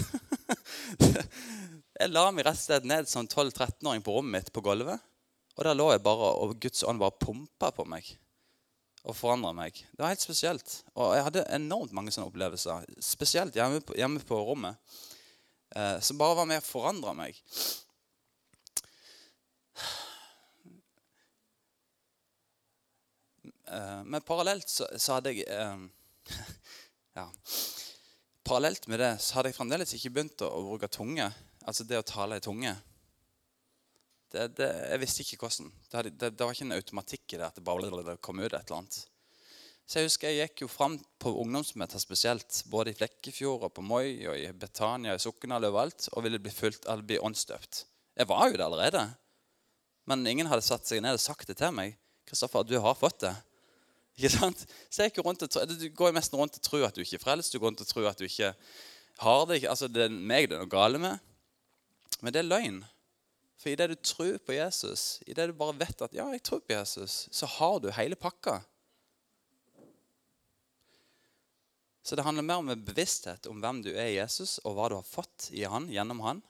jeg 2.02 2.10
la 2.10 2.26
meg 2.32 2.46
rett 2.46 2.58
og 2.58 2.66
slett 2.66 2.88
ned 2.90 3.10
som 3.10 3.28
12-13-åring 3.28 4.04
på 4.04 4.16
rommet 4.18 4.40
mitt 4.40 4.54
på 4.54 4.64
gulvet. 4.66 5.00
Og 5.58 5.64
der 5.68 5.78
lå 5.78 5.92
jeg 5.92 6.04
bare, 6.04 6.34
og 6.42 6.58
Guds 6.60 6.84
ånd 6.88 7.00
bare 7.02 7.18
pumpa 7.22 7.72
på 7.76 7.86
meg 7.86 8.18
og 9.02 9.18
forandra 9.18 9.50
meg. 9.58 9.74
Det 9.74 10.04
var 10.04 10.14
helt 10.14 10.24
spesielt. 10.24 10.76
Og 10.94 11.16
jeg 11.16 11.26
hadde 11.26 11.46
enormt 11.56 11.94
mange 11.98 12.14
sånne 12.14 12.30
opplevelser, 12.30 12.86
spesielt 13.02 13.56
hjemme 13.58 13.82
på, 13.86 13.96
hjemme 13.98 14.22
på 14.26 14.38
rommet, 14.46 14.78
eh, 15.76 15.98
som 16.06 16.20
bare 16.20 16.38
var 16.38 16.50
med 16.50 16.62
og 16.62 16.68
forandra 16.68 17.16
meg. 17.18 17.40
Men 24.06 24.24
parallelt 24.28 24.70
så, 24.70 24.88
så 25.00 25.18
hadde 25.18 25.36
jeg 25.36 25.46
eh, 25.48 25.84
ja, 27.20 27.28
Parallelt 28.44 28.88
med 28.92 29.00
det 29.00 29.12
så 29.24 29.38
hadde 29.38 29.52
jeg 29.52 29.58
fremdeles 29.60 29.94
ikke 29.96 30.12
begynt 30.16 30.44
å, 30.44 30.50
å 30.50 30.64
bruke 30.72 30.90
tunge. 30.92 31.28
Altså 31.64 31.86
det 31.88 32.00
å 32.02 32.08
tale 32.08 32.40
i 32.40 32.44
tunge. 32.44 32.74
Det, 34.32 34.48
det, 34.58 34.68
jeg 34.90 35.02
visste 35.04 35.24
ikke 35.24 35.46
hvordan. 35.46 35.70
Det, 35.86 35.94
hadde, 35.94 36.12
det, 36.32 36.42
var 36.42 36.56
ikke 36.56 36.66
en 36.66 36.78
automatikk 36.78 37.36
i 37.36 37.40
det 37.40 37.48
at 37.48 37.60
det 37.60 37.66
bare 37.68 38.18
kom 38.24 38.42
ut 38.42 38.50
et 38.50 38.58
eller 38.58 38.80
annet. 38.80 38.98
Så 39.86 40.00
jeg 40.00 40.08
husker 40.08 40.32
jeg 40.32 40.48
gikk 40.48 40.64
jo 40.64 40.70
fram 40.72 40.96
på 41.20 41.34
ungdomsmøter 41.44 42.00
spesielt, 42.00 42.62
både 42.72 42.94
i 42.94 42.98
Flekkefjord 42.98 43.68
og 43.68 43.74
på 43.76 43.84
Moi 43.84 44.22
og 44.30 44.38
i 44.40 44.48
Betania, 44.56 45.18
i 45.18 45.22
Soknedal 45.22 45.68
overalt, 45.68 46.08
og 46.16 46.24
ville 46.24 46.40
bli 46.42 46.54
fulgt, 46.54 46.88
eller 46.88 47.04
bli 47.06 47.20
åndsdøpt. 47.20 47.84
Jeg 48.18 48.30
var 48.32 48.48
jo 48.48 48.58
det 48.58 48.66
allerede. 48.66 49.04
Men 50.08 50.24
ingen 50.28 50.48
hadde 50.48 50.64
satt 50.66 50.88
seg 50.88 51.04
ned 51.04 51.20
og 51.20 51.24
sagt 51.24 51.52
det 51.52 51.58
til 51.60 51.76
meg. 51.76 51.98
Kristoffer, 52.28 52.64
du 52.64 52.78
har 52.80 52.96
fått 52.98 53.20
det. 53.26 53.34
Ikke 54.22 54.30
sant? 54.38 54.60
Så 54.94 55.08
jeg 55.08 55.26
rundt 55.26 55.42
og, 55.42 55.76
Du 55.82 55.88
går 55.90 56.14
nesten 56.14 56.38
rundt 56.38 56.60
og 56.60 56.62
tror 56.62 56.86
at 56.86 56.96
du 56.96 57.02
ikke 57.02 57.18
er 57.18 57.24
frelst. 57.24 57.54
Du 57.54 57.58
går 57.58 57.72
rundt 57.72 57.82
og 57.82 57.90
tror 57.90 58.10
at 58.12 58.20
du 58.22 58.28
ikke 58.28 58.54
har 59.18 59.46
det. 59.50 59.64
Altså, 59.66 59.88
Det 59.90 60.06
er 60.06 60.14
meg 60.14 60.50
det 60.50 60.60
er 60.60 60.62
noe 60.62 60.70
gale 60.70 61.02
med. 61.02 61.18
Men 62.22 62.34
det 62.34 62.44
er 62.44 62.52
løgn. 62.52 62.84
For 63.58 63.70
idet 63.74 63.90
du 63.90 63.96
tror 63.96 64.38
på 64.46 64.54
Jesus, 64.54 65.22
idet 65.26 65.50
du 65.50 65.58
bare 65.58 65.78
vet 65.78 66.02
at 66.02 66.14
ja, 66.14 66.28
jeg 66.34 66.42
tror 66.46 66.62
på 66.62 66.74
Jesus, 66.74 67.28
så 67.34 67.50
har 67.58 67.80
du 67.82 67.92
hele 67.94 68.18
pakka. 68.18 68.60
Så 72.02 72.18
det 72.18 72.26
handler 72.26 72.46
mer 72.46 72.62
om 72.62 72.70
en 72.74 72.86
bevissthet 72.86 73.46
om 73.50 73.62
hvem 73.62 73.84
du 73.86 73.92
er 73.94 74.10
i 74.10 74.18
Jesus, 74.18 74.58
og 74.66 74.78
hva 74.78 74.90
du 74.90 74.98
har 74.98 75.06
fått 75.06 75.52
i 75.54 75.62
han, 75.70 75.86
gjennom 75.94 76.24
han. 76.26 76.42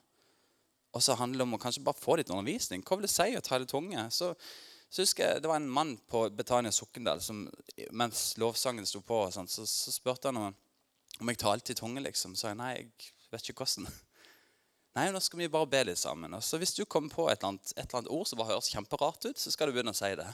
Og 0.96 1.04
så 1.04 1.16
handler 1.20 1.44
det 1.44 1.48
om 1.50 1.56
å 1.56 1.60
kanskje 1.60 1.84
bare 1.84 2.00
få 2.00 2.16
litt 2.20 2.32
undervisning. 2.32 2.84
Hva 2.84 2.98
vil 3.00 3.08
det 3.08 3.12
si 3.12 3.36
å 3.36 3.44
ta 3.44 3.60
det 3.60 3.68
tunge? 3.72 4.08
Så 4.12 4.32
så 4.92 5.06
husker 5.06 5.24
jeg 5.24 5.42
Det 5.44 5.48
var 5.48 5.62
en 5.62 5.72
mann 5.72 5.96
på 6.12 6.26
Betania 6.36 6.72
Sokndal 6.76 7.22
som 7.24 7.46
mens 7.96 8.36
lovsangen 8.42 8.86
sto 8.88 9.00
på, 9.00 9.24
sånt, 9.32 9.52
så, 9.52 9.64
så, 9.68 9.94
spurte 9.96 10.28
han 10.28 10.40
om, 10.42 10.56
om 11.22 11.32
jeg 11.32 11.40
talte 11.40 11.72
i 11.72 11.80
tunge. 11.80 12.04
liksom. 12.04 12.36
Så 12.36 12.50
jeg 12.52 12.60
nei, 12.60 12.74
jeg 12.76 13.14
vet 13.32 13.52
ikke 13.54 13.64
hvordan. 13.64 13.88
Nei, 14.98 15.06
nå 15.16 15.22
skal 15.24 15.40
vi 15.40 15.48
bare 15.48 15.70
be 15.72 15.86
litt 15.88 16.02
sammen. 16.02 16.34
Og 16.36 16.44
så 16.44 16.60
Hvis 16.60 16.76
du 16.76 16.84
kommer 16.84 17.14
på 17.14 17.30
et 17.32 17.38
eller, 17.38 17.54
annet, 17.54 17.72
et 17.78 17.86
eller 17.86 18.02
annet 18.02 18.12
ord 18.12 18.28
som 18.28 18.42
bare 18.42 18.52
høres 18.52 18.68
kjemperart 18.74 19.30
ut, 19.30 19.40
så 19.40 19.54
skal 19.54 19.70
du 19.70 19.78
begynne 19.78 19.94
å 19.96 19.96
si 19.96 20.10
det. 20.20 20.28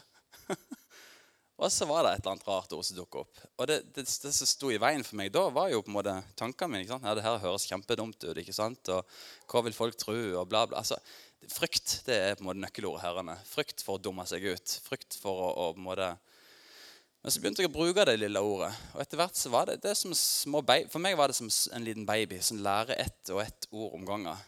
og 1.61 1.69
så 1.69 1.85
var 1.85 2.07
det 2.07 2.15
et 2.15 2.23
eller 2.23 2.31
annet 2.33 2.49
rart 2.49 2.73
ord 2.73 2.87
som 2.87 2.97
dukket 2.97 3.19
opp. 3.21 3.43
Og 3.59 3.69
det, 3.69 3.77
det, 3.93 4.07
det, 4.07 4.31
som 4.33 4.49
sto 4.49 4.73
i 4.73 4.81
veien 4.81 5.05
for 5.05 5.21
meg 5.21 5.29
da, 5.35 5.45
var 5.53 5.69
jo 5.69 5.83
på 5.85 5.93
en 5.93 5.99
måte 5.99 6.15
tankene 6.41 6.73
mine. 6.73 6.87
ikke 6.87 6.95
sant? 6.95 7.05
Ja, 7.05 7.13
det 7.13 7.27
her 7.27 7.37
høres 7.45 7.69
kjempedumt 7.69 8.17
ut. 8.25 8.41
ikke 8.41 8.57
sant? 8.57 8.89
Og 8.95 9.21
hva 9.53 9.61
vil 9.69 9.77
folk 9.77 10.01
tro? 10.01 10.17
Og 10.41 10.49
bla, 10.49 10.65
bla. 10.65 10.81
Altså, 10.81 10.97
Frykt 11.45 12.01
det 12.07 12.15
er 12.17 12.35
på 12.35 12.43
en 12.43 12.49
måte 12.49 12.63
nøkkelordet 12.63 13.03
herrene. 13.05 13.37
Frykt 13.45 13.83
for 13.85 13.97
å 13.97 14.01
dumme 14.01 14.25
seg 14.29 14.43
ut. 14.49 14.77
Frykt 14.87 15.19
for 15.21 15.43
å, 15.45 15.51
å 15.53 15.67
på 15.75 15.81
en 15.81 15.85
måte 15.85 16.09
Men 17.21 17.33
så 17.33 17.41
begynte 17.41 17.63
jeg 17.63 17.69
å 17.69 17.75
bruke 17.75 18.05
det 18.07 18.17
lille 18.17 18.41
ordet. 18.41 18.71
Og 18.95 19.01
etter 19.03 19.19
hvert 19.19 19.37
så 19.37 19.51
var 19.53 19.69
det, 19.69 19.79
det 19.83 19.93
som 19.99 20.13
små 20.15 20.61
baby. 20.65 20.89
For 20.91 21.03
meg 21.03 21.17
var 21.19 21.29
det 21.29 21.37
som 21.37 21.49
en 21.75 21.85
liten 21.85 22.05
baby 22.07 22.39
som 22.45 22.61
lærer 22.63 22.97
ett 23.03 23.33
og 23.33 23.41
ett 23.43 23.67
ord 23.71 23.97
om 23.97 24.05
gangen. 24.07 24.45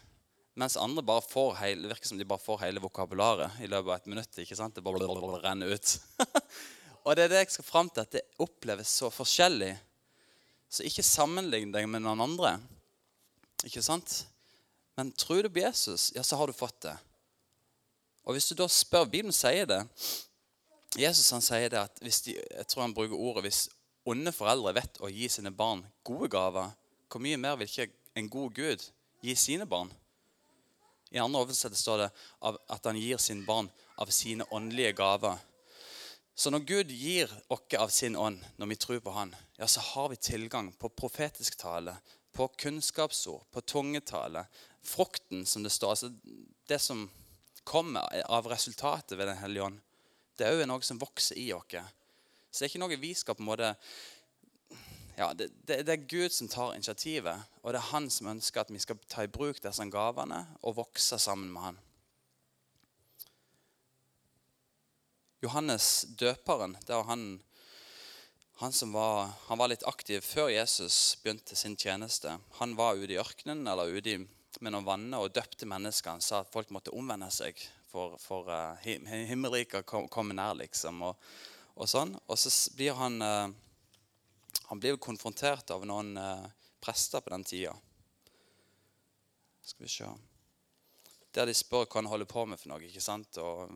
Mens 0.60 0.78
andre 0.80 1.04
bare 1.06 1.24
får 1.24 1.54
hele, 1.62 1.88
virker 1.88 2.10
som 2.10 2.20
de 2.20 2.28
bare 2.28 2.44
får 2.44 2.64
hele 2.66 2.82
vokabularet 2.84 3.62
i 3.64 3.70
løpet 3.70 3.90
av 3.90 3.96
et 3.96 4.10
minutt. 4.12 4.42
ikke 4.42 4.58
sant? 4.60 4.76
Det 4.76 4.84
bare 4.84 5.40
renner 5.44 5.72
ut. 5.72 5.94
og 7.06 7.16
det 7.16 7.26
er 7.26 7.32
det 7.32 7.44
jeg 7.44 7.54
skal 7.56 7.68
fram 7.68 7.92
til, 7.92 8.04
at 8.04 8.18
det 8.18 8.26
oppleves 8.44 8.92
så 9.02 9.12
forskjellig. 9.14 9.72
Så 10.70 10.84
ikke 10.86 11.06
sammenlign 11.06 11.72
deg 11.74 11.88
med 11.90 12.04
noen 12.04 12.26
andre. 12.28 12.58
Ikke 13.66 13.84
sant? 13.86 14.22
Men 15.00 15.12
tror 15.16 15.44
du 15.44 15.50
på 15.50 15.60
Jesus, 15.60 16.12
ja, 16.16 16.24
så 16.24 16.36
har 16.36 16.48
du 16.48 16.54
fått 16.54 16.82
det. 16.82 16.98
Og 18.28 18.36
hvis 18.36 18.50
du 18.50 18.58
da 18.60 18.66
spør 18.68 19.06
Bibelen 19.08 19.32
sier 19.34 19.64
det 19.70 19.78
Jesus 21.00 21.30
han 21.32 21.44
sier 21.46 21.72
det 21.72 21.80
at 21.80 22.02
hvis 22.04 22.20
de, 22.26 22.34
jeg 22.36 22.68
tror 22.68 22.84
han 22.84 22.96
bruker 22.98 23.16
ordet, 23.16 23.46
hvis 23.46 23.62
onde 24.10 24.34
foreldre 24.36 24.74
vet 24.76 25.00
å 25.00 25.08
gi 25.08 25.30
sine 25.32 25.54
barn 25.56 25.86
gode 26.04 26.28
gaver, 26.34 26.74
hvor 27.08 27.24
mye 27.24 27.40
mer 27.40 27.56
vil 27.62 27.72
ikke 27.72 27.88
en 28.20 28.28
god 28.34 28.60
Gud 28.60 28.84
gi 29.24 29.38
sine 29.40 29.70
barn? 29.70 29.94
I 31.16 31.24
andre 31.24 31.46
oversettelse 31.46 31.86
står 31.86 32.04
det 32.04 32.10
at 32.76 32.92
han 32.92 33.00
gir 33.00 33.24
sine 33.24 33.48
barn 33.48 33.72
av 34.04 34.12
sine 34.12 34.50
åndelige 34.52 34.98
gaver. 35.00 35.40
Så 36.36 36.52
når 36.52 36.68
Gud 36.68 36.92
gir 36.92 37.32
oss 37.48 37.80
av 37.80 37.88
sin 37.88 38.20
ånd, 38.20 38.44
når 38.60 38.74
vi 38.74 38.82
tror 38.84 39.00
på 39.06 39.16
Han, 39.16 39.32
ja, 39.56 39.68
så 39.68 39.80
har 39.94 40.12
vi 40.12 40.20
tilgang 40.20 40.74
på 40.76 40.92
profetisk 40.92 41.56
tale, 41.56 41.96
på 42.32 42.48
kunnskapsord, 42.48 43.46
på 43.52 43.62
tungetale, 43.62 44.46
frukten, 44.82 45.46
som 45.46 45.64
det 45.64 45.74
står, 45.74 45.90
altså 45.96 46.12
det 46.70 46.80
som 46.80 47.10
kommer 47.64 48.22
av 48.26 48.48
resultatet 48.48 49.18
ved 49.18 49.28
Den 49.28 49.38
hellige 49.38 49.64
ånd, 49.64 49.82
det 50.38 50.48
er 50.48 50.56
òg 50.56 50.68
noe 50.70 50.86
som 50.86 51.02
vokser 51.02 51.38
i 51.38 51.50
oss. 51.54 51.76
Så 52.50 52.62
det 52.62 52.66
er 52.66 52.72
ikke 52.72 52.82
noe 52.86 53.02
vi 53.02 53.12
skal 53.18 53.36
på 53.36 53.44
en 53.44 53.50
måte 53.52 53.74
ja, 55.20 55.34
det, 55.36 55.50
det, 55.68 55.82
det, 55.84 55.94
er 55.94 56.08
Gud 56.08 56.32
som 56.32 56.48
tar 56.48 56.78
initiativet, 56.78 57.42
og 57.62 57.74
det 57.74 57.82
er 57.82 57.92
han 57.92 58.08
som 58.14 58.30
ønsker 58.32 58.62
at 58.62 58.72
vi 58.72 58.80
skal 58.80 59.02
ta 59.12 59.26
i 59.26 59.32
bruk 59.32 59.60
disse 59.60 59.84
gavene 59.92 60.46
og 60.64 60.78
vokse 60.78 61.20
sammen 61.20 61.52
med 61.52 61.66
han. 61.66 61.80
Johannes 65.44 66.06
døperen 66.20 66.78
det 66.88 66.96
var 66.96 67.10
han, 67.12 67.26
han 68.60 68.74
som 68.76 68.92
var, 68.92 69.30
han 69.48 69.58
var 69.58 69.70
litt 69.72 69.86
aktiv 69.88 70.20
før 70.20 70.50
Jesus 70.52 71.16
begynte 71.24 71.56
sin 71.56 71.78
tjeneste. 71.80 72.34
Han 72.58 72.74
var 72.76 73.00
ute 73.00 73.14
i 73.14 73.20
ørkenen 73.22 73.64
eller 73.64 73.88
ute 73.88 74.18
med 74.60 74.74
noen 74.74 74.84
vanner 74.84 75.24
og 75.24 75.32
døpte 75.32 75.64
mennesker. 75.70 76.18
Han 76.18 76.24
sa 76.26 76.42
at 76.44 76.52
folk 76.52 76.74
måtte 76.76 76.92
omvende 76.92 77.30
seg, 77.32 77.56
for, 77.88 78.18
for 78.20 78.52
uh, 78.52 78.76
himmelriket 78.84 79.88
kom, 79.88 80.10
kom 80.12 80.34
nær, 80.36 80.58
liksom. 80.60 81.00
Og, 81.08 81.30
og, 81.78 81.88
sånn. 81.88 82.12
Og 82.28 82.36
så 82.36 82.52
blir 82.76 83.00
han 83.00 83.16
uh, 83.24 83.48
han 84.68 84.84
blir 84.84 85.00
konfrontert 85.00 85.72
av 85.72 85.88
noen 85.88 86.12
uh, 86.20 86.44
prester 86.84 87.24
på 87.24 87.32
den 87.32 87.48
tida. 87.48 87.72
Skal 89.64 89.88
vi 89.88 89.94
se 89.94 90.12
Der 91.32 91.48
de 91.48 91.56
spør 91.56 91.88
hva 91.88 92.02
han 92.02 92.12
holder 92.12 92.28
på 92.28 92.44
med 92.44 92.60
for 92.60 92.74
noe. 92.74 92.84
ikke 92.84 93.08
sant? 93.08 93.40
Og 93.40 93.72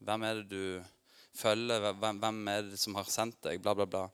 hvem 0.00 0.24
er 0.24 0.40
det 0.40 0.48
du 0.48 0.93
følger? 1.36 1.92
Hvem, 2.00 2.42
er 2.48 2.66
det 2.70 2.80
som 2.80 2.96
har 2.98 3.08
sendt 3.10 3.40
deg? 3.46 3.62
Bla, 3.62 3.74
bla, 3.74 3.86
bla. 3.86 4.08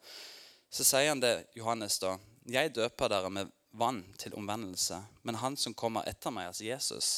Så 0.71 0.87
sier 0.87 1.11
han 1.13 1.23
det, 1.23 1.35
Johannes, 1.59 1.99
da. 2.03 2.17
Jeg 2.51 2.75
døper 2.75 3.11
dere 3.13 3.31
med 3.33 3.51
vann 3.79 4.03
til 4.19 4.35
omvendelse, 4.35 4.99
men 5.23 5.39
han 5.39 5.57
som 5.61 5.77
kommer 5.79 6.07
etter 6.11 6.33
meg, 6.35 6.51
altså 6.51 6.67
Jesus, 6.67 7.11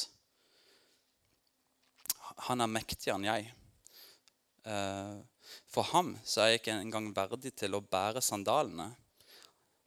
han 2.49 2.61
er 2.61 2.69
mektigere 2.69 3.17
enn 3.17 3.29
jeg. 3.29 3.47
Uh, 4.63 5.21
for 5.69 5.89
ham 5.91 6.13
så 6.23 6.43
er 6.43 6.53
jeg 6.53 6.61
ikke 6.61 6.77
engang 6.77 7.09
verdig 7.15 7.53
til 7.57 7.75
å 7.75 7.83
bære 7.83 8.21
sandalene. 8.23 8.91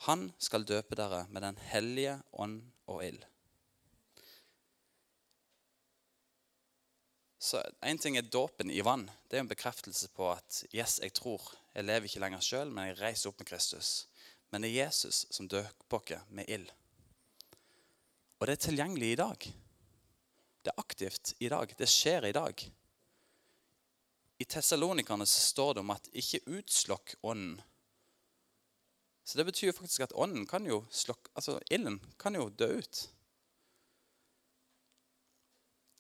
Han 0.07 0.29
skal 0.42 0.66
døpe 0.68 0.98
dere 0.98 1.24
med 1.31 1.42
Den 1.46 1.59
hellige 1.70 2.18
ånd 2.33 2.61
og 2.90 3.02
ild. 3.07 3.24
Så 7.46 7.61
Én 7.80 7.98
ting 7.98 8.16
er 8.18 8.26
dåpen 8.26 8.70
i 8.74 8.80
vann. 8.82 9.04
Det 9.30 9.37
er 9.38 9.44
en 9.44 9.50
bekreftelse 9.50 10.09
på 10.16 10.32
at 10.32 10.64
yes, 10.74 10.98
jeg 10.98 11.12
tror. 11.14 11.44
Jeg 11.76 11.87
lever 11.87 12.09
ikke 12.09 12.22
lenger 12.24 12.42
sjøl, 12.42 12.72
men 12.74 12.88
jeg 12.88 12.96
reiser 12.98 13.30
opp 13.30 13.38
med 13.38 13.46
Kristus. 13.46 13.90
Men 14.50 14.64
det 14.64 14.72
er 14.72 14.88
Jesus 14.88 15.20
som 15.30 15.46
døper 15.46 16.00
oss 16.00 16.24
med 16.35 16.50
ild. 16.50 16.66
Og 18.40 18.48
det 18.48 18.56
er 18.56 18.64
tilgjengelig 18.66 19.12
i 19.12 19.20
dag. 19.20 19.46
Det 20.66 20.72
er 20.72 20.82
aktivt 20.82 21.37
i 21.38 21.52
dag. 21.52 21.70
Det 21.78 21.87
skjer 21.87 22.26
i 22.26 22.35
dag. 22.35 22.66
I 24.42 24.44
Tessalonikerne 24.44 25.26
står 25.30 25.74
det 25.74 25.85
om 25.87 25.94
at 25.94 26.11
'ikke 26.12 26.42
utslokk 26.59 27.14
ånden'. 27.22 27.62
Så 29.24 29.38
det 29.38 29.46
betyr 29.46 29.72
faktisk 29.72 30.00
at 30.00 30.12
ånden 30.14 30.46
kan 30.46 30.66
jo 30.66 30.85
slokke, 30.90 31.30
altså 31.37 31.61
ilden 31.70 32.00
kan 32.18 32.35
jo 32.35 32.48
dø 32.48 32.78
ut. 32.78 33.09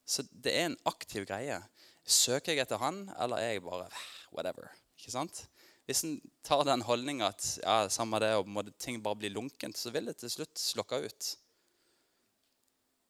Så 0.06 0.24
det 0.30 0.54
er 0.54 0.68
en 0.70 0.78
aktiv 0.86 1.26
greie. 1.26 1.58
Søker 2.06 2.54
jeg 2.54 2.62
etter 2.62 2.80
han, 2.80 3.08
eller 3.18 3.42
er 3.42 3.56
jeg 3.56 3.64
bare 3.66 3.88
whatever? 4.34 4.70
Ikke 4.98 5.14
sant? 5.14 5.42
Hvis 5.86 6.02
en 6.06 6.16
tar 6.46 6.64
den 6.66 6.82
holdninga 6.86 7.30
at 7.30 7.44
ja, 7.62 7.76
samme 7.90 8.18
det, 8.22 8.32
og 8.38 8.70
ting 8.82 9.02
bare 9.02 9.18
bli 9.18 9.30
lunkent, 9.34 9.78
så 9.78 9.92
vil 9.94 10.10
det 10.10 10.16
til 10.22 10.32
slutt 10.32 10.58
slokke 10.58 11.02
ut. 11.06 11.28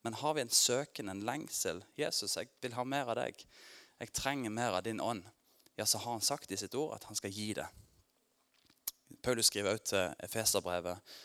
Men 0.04 0.16
har 0.20 0.36
vi 0.36 0.44
en 0.44 0.52
søken, 0.52 1.08
en 1.08 1.24
lengsel 1.24 1.84
'Jesus, 1.96 2.36
jeg 2.36 2.48
vil 2.62 2.76
ha 2.76 2.84
mer 2.84 3.08
av 3.10 3.16
deg.' 3.20 3.46
jeg 3.98 4.12
trenger 4.12 4.52
mer 4.52 4.76
av 4.76 4.82
din 4.84 5.00
ånd, 5.00 5.24
ja, 5.76 5.86
så 5.86 5.98
har 5.98 6.12
han 6.12 6.24
sagt 6.24 6.52
i 6.52 6.56
sitt 6.56 6.74
ord 6.76 6.94
at 6.96 7.06
han 7.08 7.16
skal 7.16 7.32
gi 7.32 7.52
det. 7.56 7.66
Paulus 9.22 9.48
skriver 9.48 9.78
ut 9.78 9.88
til 9.88 10.12
Efeserbrevet 10.20 11.16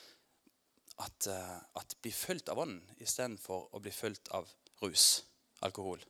at, 1.01 1.27
uh, 1.27 1.59
at 1.75 1.95
bli 2.01 2.11
fulgt 2.15 2.49
av 2.51 2.61
ånden 2.63 2.83
istedenfor 3.01 3.69
å 3.75 3.81
bli 3.83 3.91
fulgt 3.91 4.31
av 4.35 4.49
rus, 4.81 5.23
alkohol. 5.65 6.01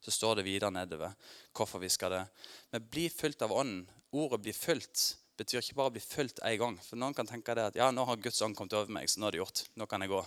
Så 0.00 0.14
står 0.14 0.38
det 0.38 0.46
videre 0.46 0.72
nedover 0.72 1.12
hvorfor 1.56 1.82
vi 1.82 1.90
skal 1.92 2.14
det. 2.14 2.22
Men 2.72 2.86
bli 2.92 3.08
fylt 3.12 3.42
av 3.42 3.52
ånden. 3.52 3.88
Ordet 4.10 4.40
'bli 4.40 4.52
fylt' 4.52 5.16
betyr 5.38 5.60
ikke 5.60 5.76
bare 5.78 5.90
å 5.92 5.94
bli 5.94 6.02
fylt 6.02 6.40
én 6.44 6.58
gang. 6.58 6.76
For 6.82 6.98
Noen 6.98 7.14
kan 7.14 7.26
tenke 7.26 7.54
det 7.54 7.70
at 7.70 7.76
ja, 7.78 7.90
nå 7.90 8.04
har 8.04 8.16
Guds 8.16 8.42
ånd 8.42 8.56
kommet 8.56 8.74
over 8.74 8.92
meg, 8.92 9.08
så 9.08 9.20
nå 9.20 9.28
er 9.28 9.36
det 9.36 9.42
gjort. 9.42 9.64
Nå 9.76 9.86
kan 9.86 10.02
jeg 10.02 10.10
gå. 10.10 10.20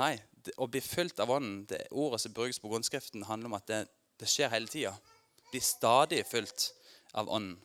Nei, 0.00 0.16
det, 0.32 0.54
å 0.56 0.66
bli 0.66 0.80
fylt 0.80 1.20
av 1.20 1.30
ånden, 1.30 1.66
det 1.70 1.86
ordet 1.90 2.20
som 2.20 2.32
brukes 2.32 2.58
på 2.58 2.68
grunnskriften, 2.68 3.24
handler 3.28 3.52
om 3.52 3.58
at 3.58 3.66
det, 3.68 3.80
det 4.18 4.28
skjer 4.28 4.52
hele 4.52 4.66
tida 4.66 4.96
Bli 5.52 5.60
stadig 5.60 6.22
fylt 6.26 6.70
av 7.12 7.28
Ånden. 7.28 7.58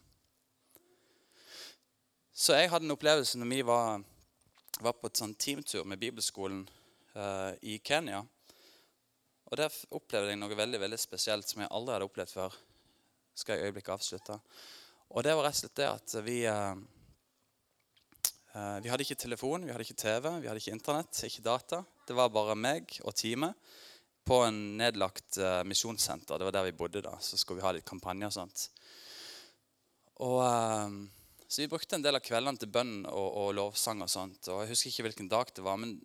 Så 2.36 2.54
jeg 2.54 2.67
hadde 2.70 2.84
en 2.84 2.93
opplevelse 2.93 3.39
når 3.39 3.48
vi 3.50 3.62
var, 3.65 4.02
var 4.84 4.96
på 5.00 5.08
et 5.08 5.22
sånn 5.22 5.36
teamtur 5.39 5.88
med 5.88 6.02
bibelskolen 6.02 6.65
uh, 7.15 7.56
i 7.63 7.80
Kenya. 7.80 8.26
Og 9.48 9.58
Der 9.58 9.72
opplevde 9.96 10.34
jeg 10.34 10.40
noe 10.42 10.58
veldig 10.60 10.80
veldig 10.82 11.00
spesielt 11.00 11.48
som 11.48 11.64
jeg 11.64 11.72
aldri 11.72 11.96
hadde 11.96 12.10
opplevd 12.10 12.34
før. 12.36 12.54
skal 13.38 13.58
jeg 13.58 13.70
øyeblikket 13.70 13.94
avslutte. 13.94 14.40
Og 15.10 15.24
Det 15.24 15.36
var 15.36 15.44
rett 15.44 15.56
og 15.56 15.60
slett 15.62 15.76
det 15.76 15.88
at 15.88 16.16
vi 16.26 16.38
uh, 16.48 16.76
uh, 18.56 18.78
Vi 18.84 18.90
hadde 18.90 19.04
ikke 19.04 19.16
telefon, 19.16 19.66
vi 19.66 19.72
hadde 19.72 19.86
ikke 19.86 20.02
TV, 20.04 20.30
vi 20.42 20.48
hadde 20.48 20.58
ikke 20.58 20.76
Internett, 20.76 21.24
ikke 21.24 21.46
data. 21.46 21.84
Det 22.08 22.16
var 22.16 22.30
bare 22.30 22.56
meg 22.56 23.00
og 23.04 23.16
teamet 23.16 23.56
på 24.28 24.42
en 24.44 24.58
nedlagt 24.78 25.38
eh, 25.40 25.62
misjonssenter. 25.64 26.38
Det 26.38 26.48
var 26.48 26.56
der 26.58 26.68
vi 26.68 26.76
bodde 26.76 27.04
da. 27.06 27.16
Så 27.24 27.40
skulle 27.40 27.62
vi 27.62 27.66
ha 27.66 27.72
litt 27.76 27.88
kampanje 27.88 28.28
og 28.28 28.36
sånt. 28.36 28.66
Og, 30.26 30.42
eh, 30.44 30.98
så 31.48 31.64
vi 31.64 31.70
brukte 31.72 31.96
en 31.96 32.04
del 32.04 32.20
av 32.20 32.26
kveldene 32.26 32.60
til 32.60 32.72
bønn 32.74 32.96
og, 33.08 33.28
og, 33.28 33.54
lovsang 33.56 34.04
og 34.04 34.12
sånt. 34.12 34.50
Og 34.52 34.64
jeg 34.64 34.74
husker 34.74 34.92
ikke 34.92 35.08
hvilken 35.08 35.32
dag 35.32 35.54
det 35.56 35.64
var, 35.64 35.80
men 35.80 35.96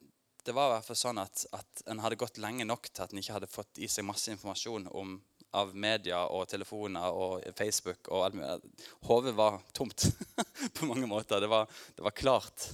det 0.44 0.54
var 0.56 0.70
i 0.70 0.74
hvert 0.76 0.88
fall 0.88 0.98
sånn 0.98 1.20
at, 1.22 1.44
at 1.54 1.84
en 1.90 2.00
hadde 2.02 2.18
gått 2.20 2.40
lenge 2.42 2.66
nok 2.66 2.88
til 2.90 3.04
at 3.04 3.12
en 3.12 3.20
ikke 3.20 3.36
hadde 3.36 3.50
fått 3.50 3.78
i 3.82 3.88
seg 3.90 4.06
masse 4.06 4.32
informasjon 4.32 4.88
om, 4.90 5.16
av 5.58 5.74
media 5.76 6.24
og 6.32 6.48
telefoner 6.50 7.14
og 7.14 7.44
Facebook 7.58 8.10
og 8.10 8.26
alt 8.26 8.38
mulig. 8.38 8.72
Hodet 9.06 9.34
var 9.38 9.60
tomt 9.76 10.08
på 10.78 10.88
mange 10.88 11.06
måter. 11.10 11.42
Det 11.42 11.50
var, 11.52 11.70
det 11.96 12.06
var 12.06 12.16
klart. 12.16 12.66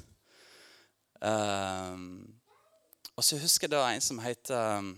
Um, 1.20 2.22
og 3.18 3.26
så 3.26 3.40
husker 3.42 3.66
jeg 3.66 3.74
da 3.74 3.84
en 3.90 4.04
som 4.04 4.22
heter 4.22 4.94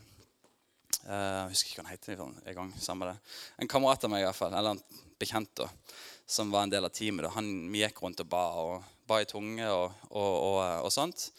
Uh, 1.06 1.46
jeg 1.48 1.52
husker 1.54 1.70
ikke 1.70 1.80
hva 1.80 1.86
han 1.86 1.94
heter 1.94 2.20
en 2.50 2.56
gang. 2.58 2.72
samme 2.76 3.06
det. 3.08 3.14
En 3.62 3.68
kamerat 3.70 4.04
av 4.04 4.10
meg, 4.12 4.20
i 4.20 4.26
hvert 4.26 4.36
fall, 4.36 4.52
eller 4.52 4.76
en 4.76 5.06
bekjent, 5.20 5.52
da, 5.56 5.68
som 6.28 6.50
var 6.52 6.66
en 6.66 6.72
del 6.74 6.84
av 6.84 6.92
teamet. 6.92 7.24
Da. 7.24 7.30
Han 7.38 7.72
gikk 7.74 8.02
rundt 8.04 8.20
og 8.20 8.28
ba 8.30 8.42
og 8.60 8.88
ba 9.08 9.20
i 9.22 9.28
tunge 9.28 9.66
og, 9.66 9.96
og, 10.10 10.28
og, 10.28 10.58
og, 10.84 10.90
sånt. 10.92 11.30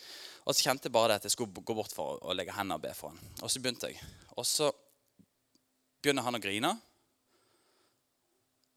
Og 0.46 0.56
så 0.56 0.66
kjente 0.66 0.90
jeg 0.90 0.96
bare 0.96 1.12
det 1.12 1.22
at 1.22 1.28
jeg 1.28 1.36
skulle 1.36 1.64
gå 1.66 1.76
bort 1.78 1.94
for 1.94 2.22
å 2.26 2.36
legge 2.36 2.56
hendene 2.56 2.80
og 2.80 2.86
be 2.86 2.94
for 2.98 3.14
han. 3.14 3.34
Og 3.42 3.52
så 3.52 3.62
begynte 3.62 3.92
jeg. 3.92 4.02
Og 4.36 4.48
så 4.48 4.72
begynner 6.02 6.26
han 6.26 6.38
å 6.38 6.42
grine. 6.42 6.74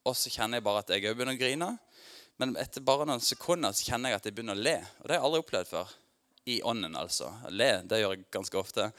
Og 0.05 0.17
så 0.19 0.33
kjenner 0.33 0.61
jeg 0.61 0.67
bare 0.67 0.85
at 0.85 0.93
jeg 0.93 1.07
òg 1.09 1.17
begynner 1.17 1.39
å 1.39 1.41
grine. 1.41 1.71
Men 2.41 2.57
etter 2.61 2.85
bare 2.85 3.07
noen 3.09 3.23
sekunder 3.23 3.73
så 3.73 3.87
kjenner 3.89 4.13
jeg 4.13 4.21
at 4.21 4.29
jeg 4.29 4.37
begynner 4.37 4.59
å 4.59 4.65
le. 4.67 4.77
Og 5.01 5.07
det 5.07 5.15
har 5.15 5.21
jeg 5.21 5.29
aldri 5.29 5.45
opplevd 5.45 5.71
før 5.71 5.93
i 6.45 6.59
ånden, 6.63 6.97
altså. 7.01 7.31
Le, 7.57 7.71
det 7.89 8.03
gjør 8.03 8.13
jeg 8.13 8.27
ganske 8.35 8.59
ofte. 8.61 8.91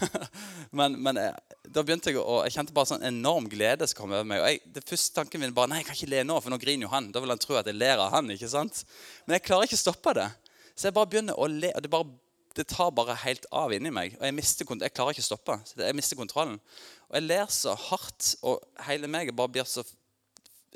men, 0.78 0.94
men 1.04 1.18
jeg, 1.20 1.58
da 1.68 1.82
begynte 1.84 2.08
jeg 2.08 2.22
å, 2.22 2.38
jeg 2.46 2.54
kjente 2.54 2.76
bare 2.76 2.88
sånn 2.94 3.04
enorm 3.04 3.50
glede 3.52 3.84
som 3.90 3.98
kom 3.98 4.14
over 4.14 4.24
meg. 4.24 4.40
Og 4.40 4.48
jeg, 4.48 4.62
det 4.78 4.86
første 4.88 5.18
tanken 5.18 5.44
min 5.44 5.52
bare 5.56 5.74
nei, 5.74 5.82
jeg 5.82 5.90
kan 5.90 5.98
ikke 5.98 6.12
le 6.14 6.22
nå, 6.24 6.38
for 6.40 6.54
nå 6.54 6.60
griner 6.62 6.86
jo 6.86 6.92
han. 6.94 7.10
Da 7.12 7.20
vil 7.20 7.34
han 7.34 7.42
tro 7.42 7.58
at 7.60 7.68
jeg 7.68 7.76
ler 7.76 8.00
av 8.00 8.14
han. 8.14 8.32
ikke 8.32 8.48
sant? 8.48 8.80
Men 9.26 9.36
jeg 9.36 9.44
klarer 9.50 9.68
ikke 9.68 9.76
å 9.76 9.82
stoppe 9.82 10.16
det. 10.16 10.30
Så 10.80 10.88
jeg 10.88 10.96
bare 10.96 11.10
begynner 11.12 11.36
å 11.36 11.44
le. 11.44 11.68
og 11.76 11.84
det, 11.84 11.90
bare, 11.92 12.08
det 12.56 12.64
tar 12.72 12.94
bare 12.96 13.18
helt 13.20 13.44
av 13.52 13.74
inni 13.76 13.90
meg. 13.92 14.14
Og 14.16 14.24
jeg, 14.24 14.32
mister, 14.32 14.68
jeg 14.80 14.94
klarer 14.96 15.12
ikke 15.12 15.26
å 15.26 15.26
stoppe. 15.26 15.56
jeg 15.76 15.96
mister 15.98 16.16
kontrollen. 16.16 16.54
Og 17.10 17.18
jeg 17.18 17.26
ler 17.26 17.50
så 17.52 17.74
hardt, 17.76 18.30
og 18.40 18.64
hele 18.86 19.10
meg 19.12 19.34
bare 19.36 19.52
blir 19.52 19.68
så 19.68 19.84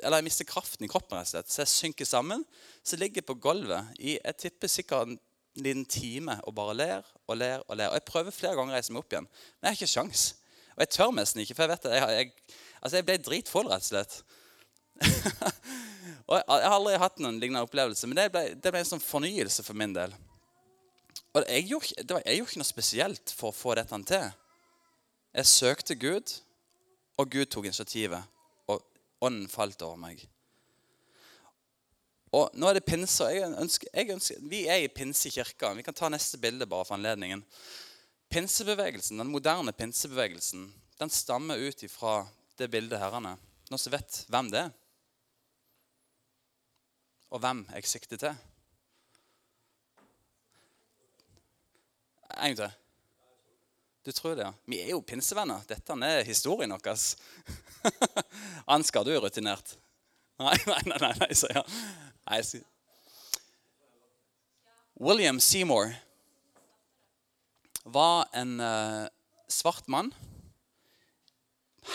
eller 0.03 0.19
jeg 0.19 0.25
mister 0.27 0.45
kraften 0.45 0.83
i 0.85 0.89
kroppen. 0.91 1.17
rett 1.17 1.29
og 1.29 1.31
slett. 1.31 1.49
Så 1.49 1.61
jeg 1.63 1.71
synker 1.71 2.05
sammen. 2.05 2.43
Så 2.83 2.99
ligger 2.99 3.23
jeg 3.23 3.29
på 3.29 3.37
gulvet 3.41 3.95
i 3.97 4.17
jeg 4.19 4.37
tipper 4.43 4.69
sikkert 4.69 5.07
en 5.07 5.17
liten 5.55 5.85
time 5.87 6.35
og 6.43 6.51
bare 6.53 6.75
ler 6.75 7.11
og 7.25 7.39
ler 7.39 7.63
og 7.63 7.77
ler. 7.79 7.87
Og 7.87 7.95
Jeg 7.95 8.07
prøver 8.11 8.35
flere 8.35 8.59
ganger 8.59 8.75
å 8.75 8.77
reise 8.77 8.93
meg 8.93 9.01
opp 9.01 9.15
igjen, 9.15 9.29
men 9.31 9.69
jeg 9.69 9.71
har 9.71 9.79
ikke 9.79 9.93
sjans. 9.95 10.25
Og 10.75 10.83
jeg 10.83 10.93
tør 10.97 11.15
nesten 11.15 11.41
ikke, 11.41 11.55
for 11.55 11.63
jeg 11.63 11.71
vet 11.73 11.87
at 11.87 11.95
jeg, 11.95 12.19
jeg, 12.19 12.59
altså 12.81 12.99
jeg 12.99 13.07
ble 13.07 13.17
dritfull, 13.23 13.71
rett 13.71 13.87
og 13.87 13.91
slett. 13.93 14.19
og 16.25 16.39
Jeg 16.39 16.65
har 16.65 16.73
aldri 16.73 16.95
hatt 17.01 17.19
noen 17.21 17.39
lignende 17.41 17.65
opplevelse, 17.67 18.07
men 18.09 18.17
det 18.17 18.29
ble, 18.33 18.47
det 18.57 18.71
ble 18.73 18.81
en 18.81 18.93
sånn 18.95 19.03
fornyelse 19.03 19.65
for 19.65 19.77
min 19.77 19.93
del. 19.93 20.13
Og 21.35 21.43
jeg 21.43 21.67
gjorde, 21.69 22.05
var, 22.09 22.23
jeg 22.25 22.39
gjorde 22.39 22.51
ikke 22.51 22.61
noe 22.61 22.69
spesielt 22.69 23.33
for 23.35 23.51
å 23.51 23.55
få 23.55 23.75
dette 23.77 23.99
til. 24.09 24.29
Jeg 25.35 25.51
søkte 25.51 25.97
Gud, 25.99 26.31
og 27.19 27.31
Gud 27.31 27.51
tok 27.51 27.67
initiativet. 27.67 28.23
Og 28.71 28.81
ånden 29.27 29.49
falt 29.51 29.83
over 29.85 29.99
meg. 29.99 30.23
Og 32.35 32.55
nå 32.57 32.67
er 32.67 32.79
det 32.79 32.87
pinse. 32.87 33.27
Jeg 33.31 33.51
ønsker, 33.51 33.91
jeg 33.93 34.11
ønsker, 34.15 34.39
vi 34.49 34.63
er 34.71 34.83
i 34.83 34.91
pinsekirka. 34.91 35.73
Vi 35.77 35.85
kan 35.85 35.95
ta 35.95 36.09
neste 36.11 36.39
bilde 36.41 36.67
bare 36.67 36.87
for 36.87 36.97
anledningen. 36.97 37.43
Pinsebevegelsen, 38.31 39.19
Den 39.21 39.31
moderne 39.31 39.75
pinsebevegelsen 39.75 40.65
den 40.99 41.11
stammer 41.11 41.59
ut 41.59 41.83
ifra 41.83 42.23
det 42.57 42.69
bildet 42.71 42.99
herrene. 42.99 43.35
Noen 43.69 43.81
som 43.81 43.93
vet 43.93 44.21
hvem 44.31 44.49
det 44.51 44.61
er? 44.63 44.73
Og 47.35 47.41
hvem 47.43 47.65
jeg 47.75 47.87
sikter 47.91 48.19
til? 48.21 48.35
En 52.31 52.55
gang 52.55 52.55
til. 52.61 52.71
Du 54.05 54.11
tror 54.11 54.35
det, 54.37 54.45
ja? 54.45 54.51
Vi 54.69 54.79
er 54.79 54.91
jo 54.93 55.01
pinsevenner. 55.01 55.65
Dette 55.67 55.97
er 56.05 56.23
historien 56.23 56.71
vår. 56.71 57.01
Ansgar, 58.75 59.03
du 59.03 59.11
er 59.11 59.19
rutinert. 59.19 59.73
Nei, 60.39 60.55
nei, 60.69 60.79
nei, 60.85 60.99
nei, 61.01 61.11
nei 61.23 61.29
sier 61.35 61.57
jeg. 61.57 61.81
Nei, 62.29 62.39
så. 62.45 62.61
William 64.95 65.41
Seymour 65.43 65.91
var 67.83 68.29
en 68.31 68.55
uh, 68.61 69.09
svart 69.51 69.89
mann 69.91 70.13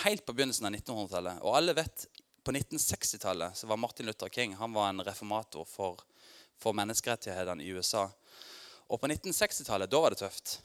helt 0.02 0.26
på 0.26 0.34
begynnelsen 0.36 0.68
av 0.68 0.74
1900-tallet. 0.76 1.40
Og 1.46 1.56
alle 1.56 1.78
vet 1.78 2.09
på 2.44 2.52
1960-tallet 2.52 3.56
så 3.56 3.66
var 3.66 3.80
Martin 3.80 4.06
Luther 4.06 4.28
King 4.28 4.54
han 4.56 4.72
var 4.72 4.88
en 4.88 5.04
reformator 5.04 5.64
for, 5.68 6.00
for 6.60 6.76
menneskerettighetene 6.76 7.64
i 7.64 7.72
USA. 7.76 8.06
Og 8.90 9.00
på 9.00 9.10
1960-tallet 9.10 9.90
da 9.90 10.00
var 10.02 10.14
det 10.14 10.22
tøft. 10.22 10.58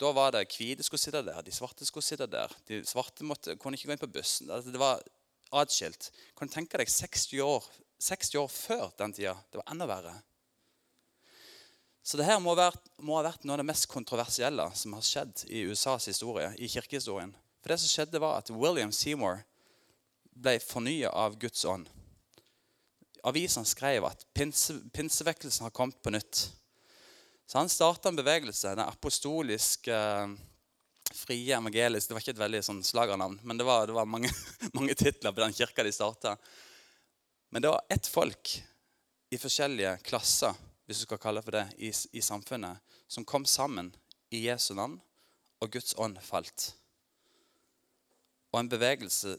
Da 0.00 0.10
var 0.12 0.32
det 0.34 0.48
hvite 0.50 0.82
skulle 0.82 1.02
sitte 1.02 1.22
der, 1.22 1.42
de 1.46 1.54
svarte 1.54 1.86
skulle 1.86 2.04
sitte 2.06 2.26
der. 2.26 2.52
De 2.66 2.80
svarte 2.88 3.26
måtte, 3.26 3.54
kunne 3.60 3.78
ikke 3.78 3.92
gå 3.92 3.94
inn 3.94 4.02
på 4.02 4.10
bussen. 4.16 4.50
Altså, 4.50 4.72
Det 4.74 4.80
var 4.82 5.02
atskilt. 5.54 6.10
Kan 6.34 6.50
du 6.50 6.54
tenke 6.54 6.80
deg 6.80 6.90
60 6.90 7.40
år, 7.44 7.66
60 8.02 8.40
år 8.42 8.48
før 8.50 8.88
den 8.98 9.14
tida? 9.14 9.36
Det 9.52 9.60
var 9.60 9.70
enda 9.70 9.86
verre. 9.86 10.16
Så 12.04 12.18
det 12.20 12.26
her 12.26 12.40
må, 12.42 12.52
ha 12.52 12.68
vært- 12.68 12.90
må 13.00 13.16
ha 13.16 13.22
vært 13.30 13.44
noe 13.44 13.54
av 13.54 13.62
det 13.62 13.70
mest 13.70 13.86
kontroversielle 13.88 14.66
som 14.76 14.92
har 14.92 15.00
skjedd 15.06 15.46
i 15.48 15.62
USAs 15.70 16.10
historie, 16.10 16.50
i 16.58 16.68
kirkehistorien. 16.68 17.32
For 17.62 17.72
det 17.72 17.80
som 17.80 17.88
skjedde 17.88 18.20
var 18.20 18.42
at 18.42 18.50
William 18.50 18.92
Seymour 18.92 19.44
ble 20.34 20.58
fornya 20.62 21.10
av 21.10 21.38
Guds 21.38 21.64
ånd. 21.64 21.88
Avisene 23.24 23.64
skrev 23.66 24.04
at 24.04 24.26
pinse, 24.36 24.76
pinsevekkelsen 24.92 25.64
har 25.64 25.72
kommet 25.74 26.02
på 26.02 26.12
nytt. 26.12 26.48
Så 27.46 27.58
han 27.58 27.68
starta 27.68 28.08
en 28.08 28.18
bevegelse, 28.18 28.74
den 28.74 28.84
apostoliske 28.84 29.94
eh, 29.94 30.34
frie 31.14 31.56
evangelisk 31.56 32.08
Det 32.08 32.16
var 32.16 32.24
ikke 32.24 32.34
et 32.34 32.42
veldig 32.42 32.60
sånn 32.64 32.82
slagernavn, 32.84 33.38
men 33.42 33.60
det 33.60 33.66
var, 33.68 33.86
det 33.86 33.96
var 33.96 34.08
mange, 34.08 34.30
mange 34.76 34.96
titler 34.98 35.32
på 35.32 35.44
den 35.44 35.56
kirka 35.56 35.84
de 35.84 35.92
starta. 35.92 36.36
Men 37.54 37.62
det 37.62 37.72
var 37.72 37.84
ett 37.88 38.06
folk 38.10 38.56
i 39.30 39.38
forskjellige 39.38 39.98
klasser 40.04 40.56
hvis 40.84 41.00
du 41.00 41.06
skal 41.06 41.20
kalle 41.20 41.40
for 41.40 41.56
det, 41.56 41.64
i, 41.80 41.88
i 42.12 42.20
samfunnet, 42.20 42.80
som 43.08 43.24
kom 43.24 43.46
sammen 43.48 43.88
i 44.34 44.42
Jesu 44.44 44.74
navn, 44.76 44.98
og 45.62 45.70
Guds 45.72 45.94
ånd 45.96 46.18
falt. 46.20 46.74
Og 48.52 48.60
en 48.60 48.68
bevegelse 48.68 49.38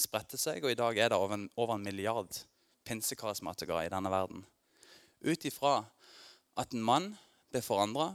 spredte 0.00 0.38
seg, 0.40 0.64
og 0.64 0.72
i 0.72 0.78
dag 0.78 0.98
er 0.98 1.12
det 1.12 1.18
over 1.18 1.36
en, 1.36 1.48
over 1.56 1.76
en 1.76 1.84
milliard 1.84 2.40
pinsekarismatikere 2.88 3.84
i 3.86 3.92
denne 3.92 4.12
verden. 4.12 4.44
Ut 5.24 5.44
ifra 5.48 5.82
at 6.58 6.74
en 6.74 6.84
mann 6.84 7.12
ble 7.52 7.62
forandra, 7.64 8.12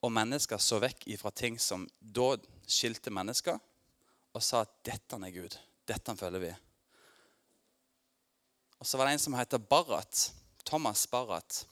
og 0.00 0.14
mennesker 0.16 0.60
så 0.62 0.80
vekk 0.80 1.06
ifra 1.12 1.32
ting 1.36 1.58
som 1.60 1.84
da 2.00 2.32
skilte 2.64 3.12
mennesker, 3.12 3.58
og 4.30 4.42
sa 4.42 4.62
at 4.62 4.72
'dette 4.84 5.16
er 5.16 5.34
Gud'. 5.34 5.58
Dette 5.86 6.16
følger 6.16 6.40
vi. 6.40 6.52
Og 8.78 8.86
så 8.86 8.96
var 8.96 9.06
det 9.06 9.12
en 9.12 9.18
som 9.18 9.34
heter 9.34 9.58
Barrat. 9.58 10.32
Thomas 10.64 11.06
Barrat. 11.06 11.66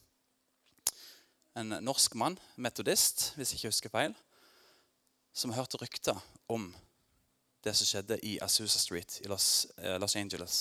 En 1.57 1.69
norsk 1.69 2.15
mann, 2.15 2.39
metodist, 2.57 3.33
hvis 3.37 3.53
jeg 3.53 3.59
ikke 3.59 3.69
husker 3.69 3.91
feil, 3.91 4.15
som 5.33 5.53
hørte 5.53 5.79
rykter 5.81 6.19
om 6.49 6.75
det 7.65 7.75
som 7.77 7.89
skjedde 7.89 8.19
i 8.27 8.37
Azusa 8.45 8.81
Street 8.81 9.21
i 9.25 9.31
Los, 9.31 9.67
eh, 9.79 9.99
Los 10.01 10.17
Angeles. 10.17 10.59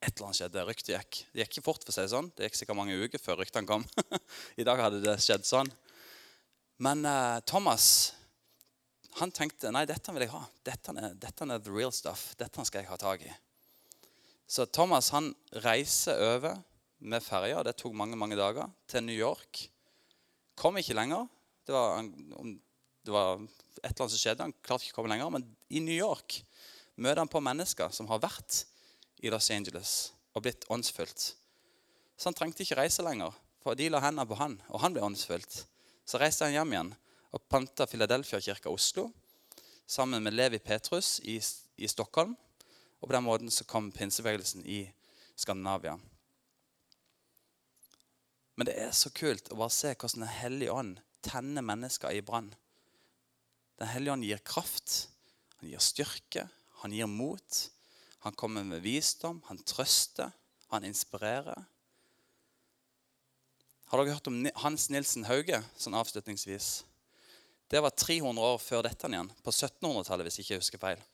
Et 0.00 0.12
eller 0.12 0.28
annet 0.28 0.38
skjedde. 0.38 0.64
Ryktet 0.68 0.92
gikk. 0.94 1.20
Det 1.32 1.42
gikk 1.42 1.56
ikke 1.56 1.66
fort, 1.70 1.82
for 1.82 1.92
å 1.92 1.96
si 1.96 2.04
det 2.04 2.12
sånn. 2.12 2.30
Det 2.36 2.46
gikk 2.46 2.60
sikkert 2.60 2.78
mange 2.78 2.98
uker 2.98 3.22
før 3.22 3.40
ryktene 3.42 3.66
kom. 3.66 3.86
I 4.60 4.66
dag 4.66 4.80
hadde 4.82 5.02
det 5.02 5.16
skjedd 5.24 5.48
sånn. 5.48 5.70
Men 6.84 7.02
eh, 7.08 7.40
Thomas 7.48 8.12
han 9.18 9.32
tenkte 9.34 9.72
nei, 9.74 9.82
dette 9.88 10.12
vil 10.14 10.22
jeg 10.26 10.32
ha. 10.34 10.44
Dette 10.66 10.94
er, 10.94 11.14
dette 11.18 11.46
er 11.48 11.62
the 11.64 11.74
real 11.74 11.92
stuff. 11.94 12.30
Dette 12.38 12.66
skal 12.68 12.84
jeg 12.84 12.90
ha 12.92 12.98
tak 13.00 13.24
i. 13.26 13.32
Så 14.48 14.68
Thomas 14.70 15.10
han 15.12 15.32
reiser 15.64 16.20
over 16.36 16.60
med 16.98 17.22
ferja, 17.22 17.60
det 17.66 17.76
tok 17.78 17.94
mange 17.94 18.16
mange 18.18 18.38
dager, 18.38 18.70
til 18.90 19.04
New 19.06 19.16
York. 19.16 19.60
Kom 20.58 20.78
ikke 20.80 20.96
lenger. 20.96 21.26
Det 21.66 21.74
var, 21.74 22.00
det 23.06 23.14
var 23.14 23.38
et 23.38 23.90
eller 23.90 24.04
annet 24.04 24.14
som 24.14 24.20
skjedde. 24.20 24.46
Han 24.46 24.56
klarte 24.64 24.86
ikke 24.86 24.96
å 24.96 25.00
komme 25.00 25.12
lenger. 25.12 25.30
Men 25.34 25.46
i 25.70 25.82
New 25.84 25.94
York 25.94 26.40
møter 26.98 27.22
han 27.22 27.30
på 27.30 27.42
mennesker 27.44 27.92
som 27.94 28.08
har 28.10 28.22
vært 28.22 28.64
i 29.22 29.30
Los 29.32 29.50
Angeles 29.54 29.92
og 30.34 30.44
blitt 30.44 30.66
åndsfylt. 30.70 31.32
Så 32.18 32.28
han 32.28 32.36
trengte 32.36 32.64
ikke 32.64 32.78
reise 32.80 33.04
lenger, 33.06 33.34
for 33.62 33.78
de 33.78 33.88
la 33.90 34.00
hendene 34.02 34.26
på 34.26 34.38
han, 34.38 34.56
og 34.70 34.82
han 34.82 34.94
ble 34.94 35.04
åndsfylt. 35.06 35.62
Så 36.08 36.20
reiste 36.20 36.46
han 36.46 36.54
hjem 36.54 36.74
igjen 36.74 36.92
og 37.34 37.44
panta 37.50 37.86
Philadelphia-kirka 37.86 38.70
Oslo 38.72 39.08
sammen 39.88 40.22
med 40.24 40.34
Levi 40.34 40.58
Petrus 40.58 41.18
i, 41.24 41.38
i 41.76 41.88
Stockholm. 41.88 42.36
Og 42.98 43.08
på 43.08 43.14
den 43.14 43.26
måten 43.26 43.50
så 43.52 43.66
kom 43.68 43.92
pinsebevegelsen 43.94 44.64
i 44.66 44.82
Skandinavia. 45.38 45.98
Men 48.58 48.66
det 48.66 48.74
er 48.82 48.94
så 48.96 49.12
kult 49.14 49.52
å 49.52 49.60
bare 49.60 49.70
se 49.70 49.92
hvordan 49.94 50.24
Den 50.24 50.34
hellige 50.40 50.74
ånd 50.74 50.96
tenner 51.22 51.62
mennesker 51.62 52.10
i 52.10 52.24
brann. 52.26 52.50
Den 53.78 53.90
hellige 53.92 54.12
ånd 54.12 54.26
gir 54.26 54.40
kraft, 54.42 55.08
han 55.60 55.70
gir 55.70 55.82
styrke, 55.82 56.48
han 56.82 56.94
gir 56.94 57.10
mot. 57.10 57.58
Han 58.26 58.34
kommer 58.34 58.64
med 58.66 58.82
visdom, 58.82 59.38
han 59.46 59.60
trøster, 59.62 60.32
han 60.72 60.86
inspirerer. 60.86 61.66
Har 63.88 64.02
dere 64.02 64.16
hørt 64.18 64.26
om 64.28 64.42
Hans 64.64 64.88
Nilsen 64.92 65.24
Hauge 65.28 65.62
sånn 65.78 65.96
avslutningsvis? 65.96 66.82
Det 67.68 67.80
var 67.84 67.94
300 67.94 68.42
år 68.42 68.58
før 68.60 68.82
dette 68.84 69.08
igjen, 69.08 69.30
på 69.44 69.52
1700-tallet, 69.52 70.26
hvis 70.26 70.40
jeg 70.40 70.46
ikke 70.48 70.60
husker 70.60 70.82
feil. 70.82 71.06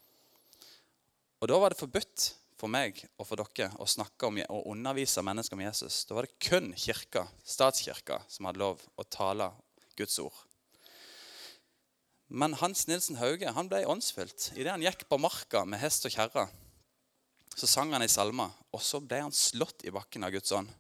Og 1.43 1.51
Da 1.51 1.61
var 1.61 1.75
det 1.75 1.79
forbudt 1.79 2.31
for 2.57 2.73
meg 2.73 3.03
og 3.19 3.29
for 3.29 3.37
dere 3.43 3.69
å 3.83 3.87
snakke 3.91 4.31
om 4.31 4.41
og 4.47 4.71
undervise 4.73 5.23
mennesker 5.27 5.59
om 5.59 5.65
Jesus. 5.67 6.01
Da 6.09 6.17
var 6.17 6.25
det 6.25 6.39
kun 6.41 6.73
kirka, 6.73 7.27
statskirka 7.45 8.23
som 8.33 8.49
hadde 8.49 8.63
lov 8.63 8.83
å 8.97 9.05
tale 9.05 9.51
Guds 9.99 10.17
ord. 10.23 10.39
Men 12.29 12.57
Hans 12.61 12.87
Nilsen 12.89 13.19
Hauge 13.21 13.51
han 13.53 13.69
ble 13.69 13.85
åndsfylt. 13.89 14.53
Idet 14.57 14.73
han 14.73 14.85
gikk 14.85 15.05
på 15.11 15.21
marka 15.21 15.65
med 15.69 15.83
hest 15.83 16.07
og 16.09 16.15
kjerre, 16.15 16.47
så 17.55 17.69
sang 17.71 17.93
han 17.95 18.03
i 18.03 18.11
salmer, 18.11 18.51
og 18.75 18.83
så 18.83 18.99
ble 19.03 19.21
han 19.27 19.35
slått 19.35 19.85
i 19.87 19.93
bakken 19.95 20.27
av 20.27 20.33
Guds 20.35 20.53
ånd. 20.57 20.71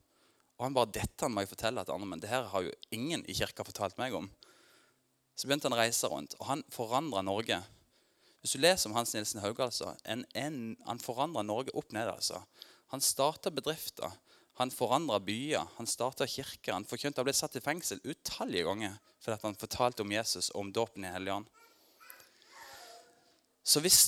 Og 0.58 0.66
han 0.66 0.74
bare 0.74 0.92
Dette 0.94 1.28
må 1.30 1.42
jeg 1.42 1.50
fortelle 1.52 1.84
til 1.84 1.94
andre, 1.94 2.08
men 2.10 2.22
det 2.22 2.30
her 2.30 2.48
har 2.50 2.66
jo 2.66 2.74
ingen 2.94 3.22
i 3.30 3.36
kirka 3.36 3.66
fortalt 3.66 3.98
meg 4.00 4.14
om. 4.16 4.26
Så 5.34 5.46
begynte 5.46 5.68
han 5.68 5.76
å 5.76 5.80
reise 5.80 6.10
rundt, 6.10 6.36
og 6.40 6.48
han 6.50 6.64
forandra 6.74 7.22
Norge. 7.26 7.60
Hvis 8.42 8.54
du 8.54 8.62
leser 8.62 8.90
om 8.90 8.96
Hans 8.98 9.14
Nilsen 9.14 9.42
Hauge, 9.42 9.66
altså, 9.66 9.94
en, 10.04 10.24
en, 10.38 10.58
han 10.86 11.02
forandra 11.02 11.42
Norge 11.46 11.74
opp 11.74 11.94
ned. 11.94 12.10
altså. 12.10 12.42
Han 12.94 13.02
starta 13.02 13.50
bedrifter, 13.54 14.14
han 14.60 14.70
forandra 14.70 15.18
byer, 15.20 15.66
han 15.76 15.88
starta 15.90 16.26
kirker. 16.30 16.76
Han 16.76 16.86
forkynte, 16.86 17.20
han 17.20 17.26
ble 17.26 17.34
satt 17.34 17.56
i 17.58 17.62
fengsel 17.64 18.02
utallige 18.04 18.68
ganger 18.68 18.98
fordi 19.24 19.40
han 19.40 19.56
fortalte 19.56 20.04
om 20.04 20.12
Jesus 20.12 20.50
og 20.52 20.66
om 20.66 20.72
dåpen 20.74 21.06
i 21.06 21.12
Helligånd. 21.12 21.48
Så 23.64 23.80
hvis 23.84 24.02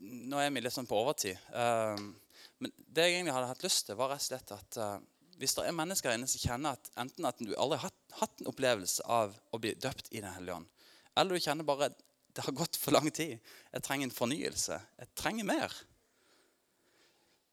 Nå 0.00 0.38
er 0.38 0.50
vi 0.52 0.60
litt 0.62 0.74
sånn 0.74 0.88
på 0.88 0.98
overtid. 1.00 1.38
eh, 1.50 2.02
men 2.60 2.72
det 2.76 3.06
jeg 3.06 3.16
egentlig 3.16 3.34
hadde 3.34 3.48
hatt 3.50 3.64
lyst 3.64 3.86
til, 3.88 3.96
var 3.98 4.12
rett 4.12 4.22
og 4.22 4.26
slett 4.28 4.52
at 4.54 4.78
eh, 4.78 5.00
hvis 5.40 5.56
det 5.56 5.64
er 5.64 5.76
mennesker 5.76 6.12
inne 6.12 6.28
som 6.28 6.42
kjenner 6.42 6.76
at 6.76 6.90
enten 7.00 7.26
at 7.26 7.40
du 7.40 7.54
aldri 7.56 7.80
har 7.80 7.94
hatt 8.20 8.42
en 8.42 8.50
opplevelse 8.52 9.06
av 9.08 9.34
å 9.50 9.60
bli 9.62 9.72
døpt 9.80 10.12
i 10.12 10.20
Den 10.20 10.34
hellige 10.36 10.58
ånd, 10.60 10.68
eller 11.16 11.34
du 11.34 11.46
kjenner 11.46 11.66
bare 11.66 11.90
det 12.36 12.44
har 12.44 12.54
gått 12.54 12.78
for 12.78 12.94
lang 12.94 13.08
tid, 13.10 13.40
jeg 13.72 13.84
trenger 13.86 14.06
en 14.06 14.14
fornyelse, 14.14 14.76
jeg 15.00 15.14
trenger 15.18 15.48
mer, 15.48 15.74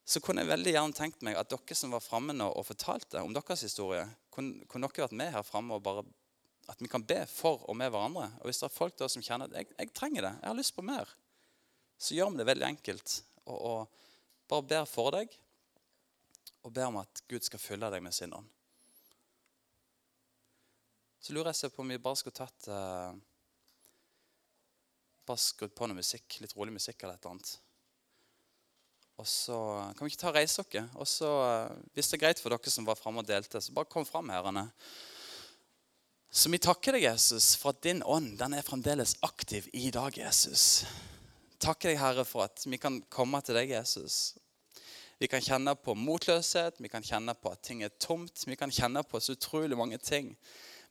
så 0.08 0.22
kunne 0.24 0.44
jeg 0.44 0.54
veldig 0.54 0.72
gjerne 0.72 0.96
tenkt 0.96 1.24
meg 1.28 1.36
at 1.36 1.50
dere 1.52 1.76
som 1.76 1.92
var 1.92 2.04
framme 2.04 2.32
nå 2.36 2.48
og 2.48 2.64
fortalte 2.64 3.20
om 3.20 3.34
deres 3.36 3.66
historie, 3.66 4.06
kunne, 4.32 4.64
kunne 4.72 4.88
dere 4.88 5.04
vært 5.04 5.18
med 5.20 5.34
her 5.36 5.44
framme 5.44 5.76
og 5.76 5.84
bare 5.84 6.06
at 6.72 6.80
vi 6.84 6.88
kan 6.92 7.04
be 7.08 7.22
for 7.32 7.64
og 7.68 7.76
med 7.80 7.92
hverandre. 7.92 8.30
Og 8.40 8.48
hvis 8.48 8.62
det 8.62 8.68
er 8.68 8.76
folk 8.76 8.96
da 9.00 9.08
som 9.12 9.24
kjenner 9.24 9.52
at 9.52 9.58
jeg, 9.60 9.70
jeg 9.76 9.92
trenger 9.96 10.28
det, 10.28 10.34
jeg 10.40 10.50
har 10.50 10.58
lyst 10.60 10.76
på 10.76 10.86
mer, 10.88 11.12
så 12.00 12.16
gjør 12.16 12.32
vi 12.32 12.40
det 12.40 12.48
veldig 12.48 12.68
enkelt. 12.70 13.16
Og, 13.48 13.58
og 13.58 14.48
bare 14.52 14.68
ber 14.72 14.88
for 14.88 15.12
deg, 15.16 15.36
og 16.64 16.74
ber 16.76 16.88
om 16.88 17.02
at 17.04 17.24
Gud 17.28 17.44
skal 17.44 17.64
fylle 17.64 17.92
deg 17.92 18.04
med 18.04 18.16
sin 18.16 18.36
ånd. 18.36 18.48
Så 21.20 21.36
lurer 21.36 21.52
jeg 21.52 21.66
seg 21.66 21.76
på 21.76 21.84
om 21.84 21.92
vi 21.92 22.00
bare 22.00 22.20
skulle 22.20 22.38
tatt 22.38 22.70
eh, 22.72 23.16
Bare 25.28 25.44
skrudd 25.44 25.74
på 25.76 25.88
noe 25.90 25.98
musikk, 25.98 26.38
litt 26.40 26.54
rolig 26.56 26.72
musikk 26.78 27.02
eller 27.04 27.18
et 27.18 27.26
eller 27.26 27.34
annet. 27.36 27.50
Og 29.18 29.26
så 29.26 29.58
kan 29.98 30.06
vi 30.06 30.12
ikke 30.12 30.22
ta 30.22 30.32
reise 30.34 30.64
dere. 30.70 30.86
Og 30.96 31.08
så, 31.10 31.30
eh, 31.48 31.78
hvis 31.94 32.10
det 32.10 32.18
er 32.18 32.26
greit 32.28 32.42
for 32.42 32.54
dere 32.54 32.74
som 32.74 32.86
var 32.86 33.00
framme 33.00 33.24
og 33.24 33.28
delte, 33.28 33.62
så 33.62 33.74
bare 33.74 33.90
kom 33.90 34.06
fram 34.06 34.30
her. 34.30 34.46
Anne. 34.46 34.70
Så 36.30 36.52
vi 36.54 36.60
takker 36.62 36.94
deg, 36.94 37.08
Jesus, 37.08 37.56
for 37.56 37.74
at 37.74 37.82
din 37.82 38.04
ånd 38.04 38.38
den 38.38 38.54
er 38.54 38.66
fremdeles 38.66 39.16
aktiv 39.26 39.70
i 39.74 39.90
dag, 39.90 40.18
Jesus. 40.18 40.86
Takker 41.58 41.90
deg, 41.90 41.98
Herre, 41.98 42.26
for 42.26 42.46
at 42.46 42.62
vi 42.66 42.78
kan 42.78 43.02
komme 43.10 43.42
til 43.42 43.58
deg, 43.58 43.72
Jesus. 43.74 44.36
Vi 45.18 45.26
kan 45.32 45.42
kjenne 45.42 45.74
på 45.82 45.96
motløshet, 45.98 46.78
vi 46.78 46.92
kan 46.94 47.02
kjenne 47.02 47.34
på 47.34 47.50
at 47.50 47.64
ting 47.66 47.82
er 47.82 47.96
tomt. 47.98 48.44
Vi 48.46 48.56
kan 48.56 48.70
kjenne 48.70 49.02
på 49.02 49.20
så 49.20 49.34
utrolig 49.34 49.78
mange 49.78 49.98
ting. 49.98 50.36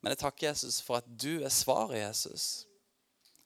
Men 0.00 0.10
jeg 0.10 0.24
takker 0.24 0.48
Jesus 0.48 0.80
for 0.82 0.98
at 0.98 1.06
du 1.06 1.44
er 1.44 1.52
svaret, 1.54 2.00
Jesus. 2.00 2.66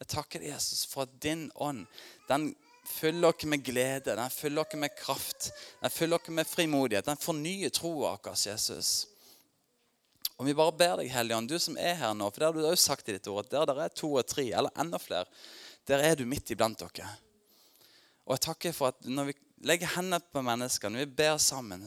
Jeg 0.01 0.09
takker 0.09 0.40
deg, 0.40 0.55
Jesus, 0.55 0.87
for 0.88 1.05
at 1.05 1.19
din 1.21 1.51
ånd 1.61 1.85
den 2.31 2.55
fyller 2.90 3.33
dere 3.33 3.48
med 3.53 3.62
glede, 3.64 4.16
den 4.18 4.35
fyller 4.35 4.66
dere 4.66 4.83
med 4.83 4.96
kraft, 4.98 5.50
den 5.81 5.94
fyller 5.94 6.20
dere 6.20 6.35
med 6.40 6.48
frimodighet. 6.48 7.07
Den 7.07 7.20
fornyer 7.20 7.72
troa 7.74 8.16
vår, 8.16 8.37
Jesus. 8.50 8.92
Og 10.40 10.46
vi 10.48 10.57
bare 10.57 10.72
ber 10.72 11.00
deg, 11.00 11.11
Hellige 11.12 11.40
du 11.48 11.59
som 11.61 11.76
er 11.76 11.98
her 12.00 12.14
nå, 12.16 12.31
for 12.31 12.40
det 12.40 12.48
har 12.48 12.57
du 12.57 12.62
også 12.64 12.90
sagt 12.92 13.09
i 13.09 13.16
ditt 13.16 13.29
ord, 13.29 13.44
at 13.44 13.53
der 13.53 13.68
det 13.68 13.85
er 13.85 13.98
to 14.03 14.14
og 14.14 14.26
tre, 14.26 14.46
eller 14.48 14.72
enda 14.81 14.98
flere, 15.00 15.29
der 15.88 16.00
er 16.05 16.16
du 16.16 16.24
midt 16.29 16.53
iblant 16.53 16.81
dere. 16.81 17.09
Og 18.24 18.37
jeg 18.37 18.44
takker 18.46 18.76
for 18.76 18.94
at 18.94 19.05
når 19.05 19.31
vi 19.31 19.35
legger 19.68 19.96
hendene 19.96 20.20
på 20.33 20.42
mennesker, 20.44 20.88
når 20.88 21.05
vi 21.05 21.18
ber 21.20 21.37
sammen, 21.42 21.85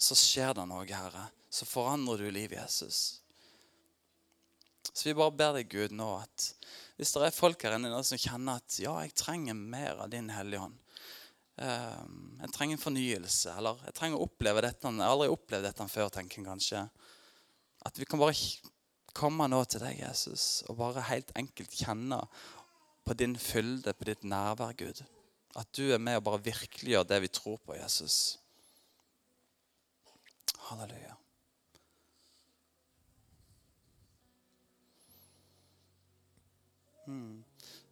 så 0.00 0.16
skjer 0.16 0.54
det 0.56 0.64
noe, 0.70 0.86
Herre. 0.88 1.26
Så 1.50 1.66
forandrer 1.68 2.22
du 2.24 2.30
livet, 2.30 2.56
Jesus. 2.60 3.20
Så 4.92 5.08
vi 5.08 5.16
bare 5.18 5.34
ber 5.34 5.58
deg, 5.58 5.68
Gud, 5.68 5.92
nå 5.96 6.08
at 6.22 6.46
hvis 7.00 7.14
det 7.16 7.22
er 7.24 7.32
folk 7.32 7.62
her 7.64 7.78
inne 7.78 8.02
som 8.04 8.20
kjenner 8.20 8.58
at 8.60 8.74
ja, 8.82 8.92
jeg 9.00 9.14
trenger 9.16 9.56
mer 9.56 10.02
av 10.04 10.10
din 10.12 10.26
Hellige 10.28 10.66
Ånd 10.66 10.74
ehm, 11.64 12.18
Jeg 12.42 12.52
trenger 12.52 12.76
en 12.76 12.82
fornyelse, 12.82 13.54
eller 13.56 13.80
jeg 13.86 13.96
trenger 13.96 14.20
å 14.20 14.26
oppleve 14.26 14.60
dette. 14.66 14.84
Jeg 14.84 15.00
har 15.00 15.14
aldri 15.14 15.30
opplevd 15.32 15.64
dette 15.64 15.86
før, 15.88 16.10
tenker 16.12 16.42
jeg 16.42 16.48
kanskje. 16.50 16.82
At 17.88 17.96
vi 17.96 18.04
kan 18.04 18.20
bare 18.20 18.36
komme 19.16 19.48
nå 19.48 19.62
til 19.64 19.80
deg, 19.80 20.02
Jesus, 20.02 20.44
og 20.68 20.76
bare 20.82 21.06
helt 21.08 21.32
enkelt 21.40 21.72
kjenne 21.80 22.20
på 23.08 23.16
din 23.16 23.38
fylde, 23.40 23.96
på 23.96 24.10
ditt 24.10 24.28
nærvær, 24.28 24.76
Gud. 24.76 25.00
At 25.56 25.72
du 25.72 25.86
er 25.94 26.04
med 26.04 26.20
og 26.20 26.26
bare 26.28 26.44
virkeliggjør 26.50 27.08
det 27.08 27.22
vi 27.24 27.32
tror 27.32 27.56
på, 27.64 27.78
Jesus. 27.80 28.36
Halleluja. 30.68 31.09
Hmm. 37.10 37.42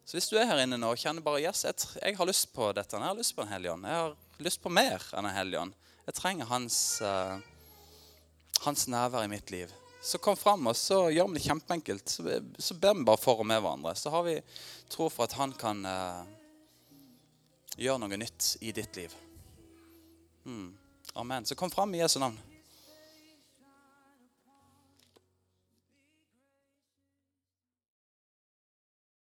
Så 0.07 0.17
hvis 0.17 0.29
du 0.31 0.39
er 0.39 0.47
her 0.49 0.63
inne 0.63 0.79
nå 0.79 0.93
og 0.93 0.97
kjenner 0.97 1.25
bare 1.25 1.41
yes, 1.43 1.65
jeg, 1.67 1.89
jeg 1.99 2.15
har 2.17 2.29
lyst 2.29 2.47
på 2.55 2.71
dette, 2.73 2.97
jeg 2.97 3.05
har 3.05 3.17
lyst 3.17 3.35
på 3.35 3.43
en 3.43 3.51
hellig 3.51 3.73
ånd, 3.75 3.85
jeg 3.85 3.99
har 3.99 4.45
lyst 4.47 4.63
på 4.63 4.71
mer 4.73 5.03
enn 5.13 5.27
en 5.27 5.35
hellig 5.35 5.59
ånd, 5.59 5.75
jeg 6.07 6.17
trenger 6.17 6.49
hans, 6.49 6.79
uh, 7.05 7.37
hans 8.63 8.87
nærvær 8.89 9.27
i 9.27 9.29
mitt 9.29 9.51
liv, 9.53 9.75
så 10.01 10.17
kom 10.17 10.37
fram, 10.39 10.65
og 10.71 10.77
så 10.79 11.09
gjør 11.11 11.27
vi 11.27 11.37
det 11.37 11.43
kjempeenkelt. 11.43 12.09
Så, 12.09 12.23
så, 12.57 12.75
ber 12.79 12.95
vi 12.95 13.03
bare 13.05 13.19
for 13.19 13.43
og 13.43 13.47
med 13.49 13.59
hverandre. 13.59 13.91
Så 13.99 14.13
har 14.13 14.23
vi 14.23 14.37
tro 14.89 15.09
for 15.11 15.27
at 15.27 15.35
han 15.35 15.51
kan 15.59 15.83
uh, 15.83 16.23
gjøre 17.75 17.99
noe 18.05 18.19
nytt 18.21 18.53
i 18.63 18.71
ditt 18.75 18.95
liv. 18.95 19.15
Mm. 20.47 20.71
Amen. 21.19 21.45
Så 21.45 21.59
kom 21.59 21.71
fram 21.73 21.91
i 21.93 21.99
Jesu 21.99 22.15
navn. 22.23 22.39